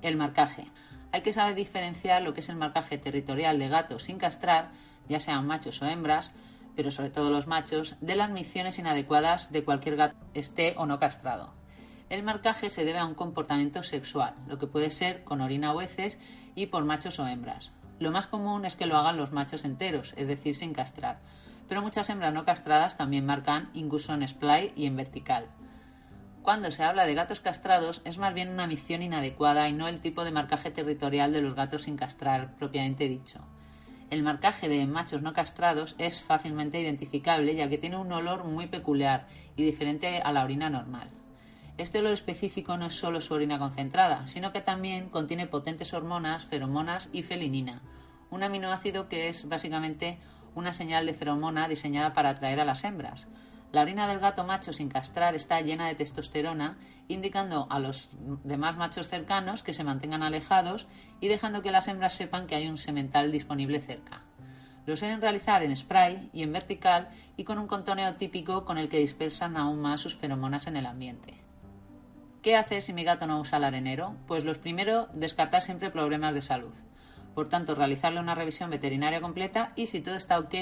El 0.02 0.18
marcaje. 0.18 0.68
Hay 1.14 1.22
que 1.22 1.32
saber 1.32 1.54
diferenciar 1.54 2.24
lo 2.24 2.34
que 2.34 2.40
es 2.40 2.50
el 2.50 2.56
marcaje 2.56 2.98
territorial 2.98 3.60
de 3.60 3.70
gatos 3.70 4.04
sin 4.04 4.18
castrar 4.18 4.72
ya 5.08 5.20
sean 5.20 5.46
machos 5.46 5.80
o 5.84 5.86
hembras, 5.86 6.32
pero 6.76 6.90
sobre 6.90 7.12
todo 7.12 7.30
los 7.30 7.46
machos, 7.46 7.98
de 8.02 8.16
las 8.16 8.32
misiones 8.32 8.80
inadecuadas 8.80 9.52
de 9.52 9.64
cualquier 9.64 9.96
gato 9.96 10.16
esté 10.34 10.74
o 10.76 10.88
no 10.88 11.00
castrado. 11.00 11.54
El 12.10 12.24
marcaje 12.24 12.72
se 12.72 12.84
debe 12.84 12.98
a 12.98 13.06
un 13.06 13.14
comportamiento 13.14 13.84
sexual, 13.84 14.34
lo 14.48 14.58
que 14.58 14.66
puede 14.66 14.90
ser 14.90 15.24
con 15.24 15.42
orina 15.42 15.72
o 15.74 15.82
heces 15.82 16.18
y 16.56 16.66
por 16.66 16.84
machos 16.84 17.20
o 17.20 17.28
hembras. 17.28 17.74
Lo 18.00 18.10
más 18.10 18.26
común 18.26 18.66
es 18.66 18.76
que 18.76 18.88
lo 18.88 18.98
hagan 18.98 19.18
los 19.18 19.32
machos 19.32 19.66
enteros, 19.66 20.16
es 20.18 20.28
decir, 20.28 20.56
sin 20.56 20.74
castrar, 20.74 21.20
pero 21.70 21.84
muchas 21.84 22.10
hembras 22.10 22.34
no 22.34 22.44
castradas 22.44 22.98
también 22.98 23.28
marcan 23.28 23.70
incluso 23.76 24.16
en 24.16 24.28
splay 24.28 24.74
y 24.76 24.88
en 24.88 24.96
vertical. 24.96 25.46
Cuando 26.44 26.72
se 26.72 26.84
habla 26.84 27.06
de 27.06 27.14
gatos 27.16 27.40
castrados 27.40 28.02
es 28.04 28.18
más 28.18 28.34
bien 28.34 28.50
una 28.50 28.68
misión 28.68 29.02
inadecuada 29.02 29.70
y 29.70 29.72
no 29.72 29.88
el 29.88 30.02
tipo 30.02 30.26
de 30.26 30.32
marcaje 30.32 30.72
territorial 30.72 31.32
de 31.32 31.40
los 31.42 31.56
gatos 31.56 31.84
sin 31.84 31.96
castrar 31.96 32.58
propiamente 32.58 33.08
dicho. 33.08 33.40
El 34.10 34.24
marcaje 34.24 34.68
de 34.68 34.86
machos 34.86 35.22
no 35.22 35.32
castrados 35.32 35.96
es 36.00 36.20
fácilmente 36.20 36.82
identificable 36.82 37.56
ya 37.56 37.70
que 37.70 37.78
tiene 37.78 37.96
un 37.96 38.12
olor 38.12 38.44
muy 38.44 38.68
peculiar 38.68 39.26
y 39.56 39.64
diferente 39.64 40.22
a 40.22 40.34
la 40.34 40.44
orina 40.44 40.70
normal. 40.70 41.10
Este 41.78 42.00
olor 42.00 42.12
específico 42.12 42.76
no 42.76 42.88
es 42.88 42.94
solo 42.94 43.22
su 43.22 43.34
orina 43.34 43.58
concentrada, 43.58 44.28
sino 44.28 44.52
que 44.52 44.60
también 44.60 45.08
contiene 45.08 45.48
potentes 45.48 45.94
hormonas, 45.94 46.44
feromonas 46.44 47.08
y 47.14 47.24
felinina, 47.24 47.82
un 48.32 48.44
aminoácido 48.44 49.08
que 49.08 49.30
es 49.30 49.48
básicamente 49.48 50.20
una 50.56 50.74
señal 50.74 51.06
de 51.06 51.14
feromona 51.14 51.70
diseñada 51.70 52.14
para 52.14 52.32
atraer 52.32 52.60
a 52.60 52.66
las 52.66 52.84
hembras. 52.84 53.30
La 53.74 53.82
orina 53.82 54.08
del 54.08 54.20
gato 54.20 54.44
macho 54.44 54.72
sin 54.72 54.88
castrar 54.88 55.34
está 55.34 55.60
llena 55.62 55.88
de 55.88 55.96
testosterona, 55.96 56.78
indicando 57.08 57.66
a 57.72 57.80
los 57.80 58.08
demás 58.44 58.78
machos 58.78 59.08
cercanos 59.08 59.64
que 59.64 59.74
se 59.74 59.84
mantengan 59.84 60.22
alejados 60.22 60.86
y 61.20 61.28
dejando 61.28 61.64
que 61.64 61.72
las 61.72 61.88
hembras 61.88 62.14
sepan 62.14 62.46
que 62.46 62.54
hay 62.54 62.68
un 62.68 62.78
semental 62.78 63.32
disponible 63.32 63.82
cerca. 63.82 64.22
Lo 64.86 64.96
suelen 64.96 65.22
realizar 65.22 65.64
en 65.64 65.76
spray 65.76 66.30
y 66.34 66.44
en 66.44 66.54
vertical 66.54 67.10
y 67.36 67.46
con 67.46 67.58
un 67.58 67.66
contoneo 67.66 68.14
típico 68.14 68.64
con 68.64 68.78
el 68.78 68.90
que 68.90 69.00
dispersan 69.00 69.58
aún 69.58 69.82
más 69.82 70.02
sus 70.02 70.16
feromonas 70.16 70.68
en 70.68 70.78
el 70.78 70.86
ambiente. 70.86 71.34
¿Qué 72.44 72.56
hacer 72.56 72.84
si 72.84 72.94
mi 72.94 73.04
gato 73.04 73.26
no 73.26 73.40
usa 73.40 73.58
el 73.58 73.64
arenero? 73.64 74.18
Pues 74.28 74.46
los 74.46 74.60
primero, 74.60 75.08
descartar 75.16 75.64
siempre 75.64 75.90
problemas 75.90 76.36
de 76.36 76.44
salud. 76.44 76.76
Por 77.34 77.48
tanto, 77.48 77.74
realizarle 77.74 78.20
una 78.20 78.36
revisión 78.36 78.70
veterinaria 78.70 79.22
completa 79.22 79.74
y 79.76 79.88
si 79.88 80.02
todo 80.02 80.16
está 80.16 80.38
ok 80.40 80.54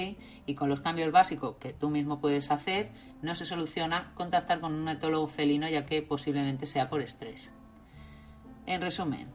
y 0.46 0.56
con 0.56 0.70
los 0.70 0.82
cambios 0.82 1.12
básicos 1.12 1.58
que 1.58 1.74
tú 1.74 1.90
mismo 1.90 2.20
puedes 2.20 2.50
hacer, 2.50 2.92
no 3.22 3.36
se 3.36 3.46
soluciona, 3.46 4.14
contactar 4.16 4.62
con 4.62 4.74
un 4.74 4.88
etólogo 4.88 5.28
felino 5.28 5.68
ya 5.68 5.86
que 5.86 6.02
posiblemente 6.02 6.66
sea 6.66 6.90
por 6.90 7.02
estrés. 7.02 7.52
En 8.66 8.82
resumen, 8.82 9.28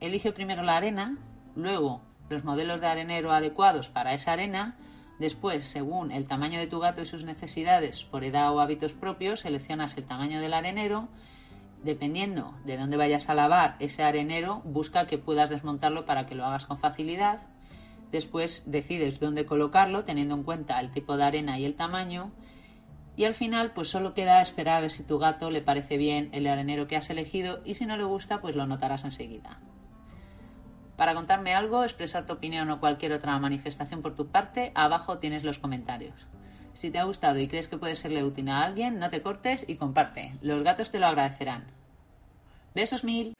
elige 0.00 0.32
primero 0.32 0.62
la 0.62 0.76
arena, 0.76 1.16
luego 1.56 2.02
los 2.28 2.44
modelos 2.44 2.80
de 2.80 2.86
arenero 2.86 3.32
adecuados 3.32 3.88
para 3.88 4.12
esa 4.12 4.32
arena, 4.32 4.76
después, 5.18 5.64
según 5.64 6.10
el 6.10 6.26
tamaño 6.26 6.58
de 6.58 6.66
tu 6.66 6.80
gato 6.80 7.02
y 7.02 7.06
sus 7.06 7.24
necesidades 7.24 8.04
por 8.04 8.24
edad 8.24 8.54
o 8.54 8.60
hábitos 8.60 8.92
propios, 8.92 9.40
seleccionas 9.40 9.96
el 9.96 10.04
tamaño 10.04 10.40
del 10.40 10.54
arenero 10.54 11.08
dependiendo 11.84 12.54
de 12.64 12.76
dónde 12.76 12.96
vayas 12.96 13.28
a 13.28 13.34
lavar 13.34 13.76
ese 13.78 14.02
arenero, 14.02 14.62
busca 14.64 15.06
que 15.06 15.18
puedas 15.18 15.50
desmontarlo 15.50 16.06
para 16.06 16.26
que 16.26 16.34
lo 16.34 16.44
hagas 16.44 16.66
con 16.66 16.78
facilidad. 16.78 17.40
Después 18.10 18.62
decides 18.66 19.20
dónde 19.20 19.46
colocarlo, 19.46 20.04
teniendo 20.04 20.34
en 20.34 20.42
cuenta 20.42 20.80
el 20.80 20.90
tipo 20.90 21.16
de 21.16 21.24
arena 21.24 21.58
y 21.58 21.64
el 21.64 21.74
tamaño. 21.74 22.32
Y 23.16 23.24
al 23.24 23.34
final, 23.34 23.72
pues 23.72 23.88
solo 23.88 24.14
queda 24.14 24.40
esperar 24.40 24.78
a 24.78 24.80
ver 24.80 24.90
si 24.90 25.04
tu 25.04 25.18
gato 25.18 25.50
le 25.50 25.62
parece 25.62 25.98
bien 25.98 26.30
el 26.32 26.46
arenero 26.46 26.86
que 26.86 26.96
has 26.96 27.10
elegido 27.10 27.60
y 27.64 27.74
si 27.74 27.86
no 27.86 27.96
le 27.96 28.04
gusta, 28.04 28.40
pues 28.40 28.56
lo 28.56 28.66
notarás 28.66 29.04
enseguida. 29.04 29.60
Para 30.96 31.14
contarme 31.14 31.54
algo, 31.54 31.82
expresar 31.82 32.24
tu 32.26 32.32
opinión 32.32 32.70
o 32.70 32.80
cualquier 32.80 33.12
otra 33.12 33.38
manifestación 33.38 34.00
por 34.00 34.14
tu 34.14 34.28
parte, 34.28 34.72
abajo 34.74 35.18
tienes 35.18 35.44
los 35.44 35.58
comentarios. 35.58 36.14
Si 36.74 36.90
te 36.90 36.98
ha 36.98 37.04
gustado 37.04 37.38
y 37.38 37.48
crees 37.48 37.68
que 37.68 37.78
puede 37.78 37.96
serle 37.96 38.24
útil 38.24 38.48
a 38.48 38.62
alguien, 38.62 38.98
no 38.98 39.08
te 39.08 39.22
cortes 39.22 39.64
y 39.66 39.76
comparte. 39.76 40.34
Los 40.42 40.62
gatos 40.64 40.90
te 40.90 40.98
lo 40.98 41.06
agradecerán. 41.06 41.64
Besos 42.74 43.04
mil. 43.04 43.32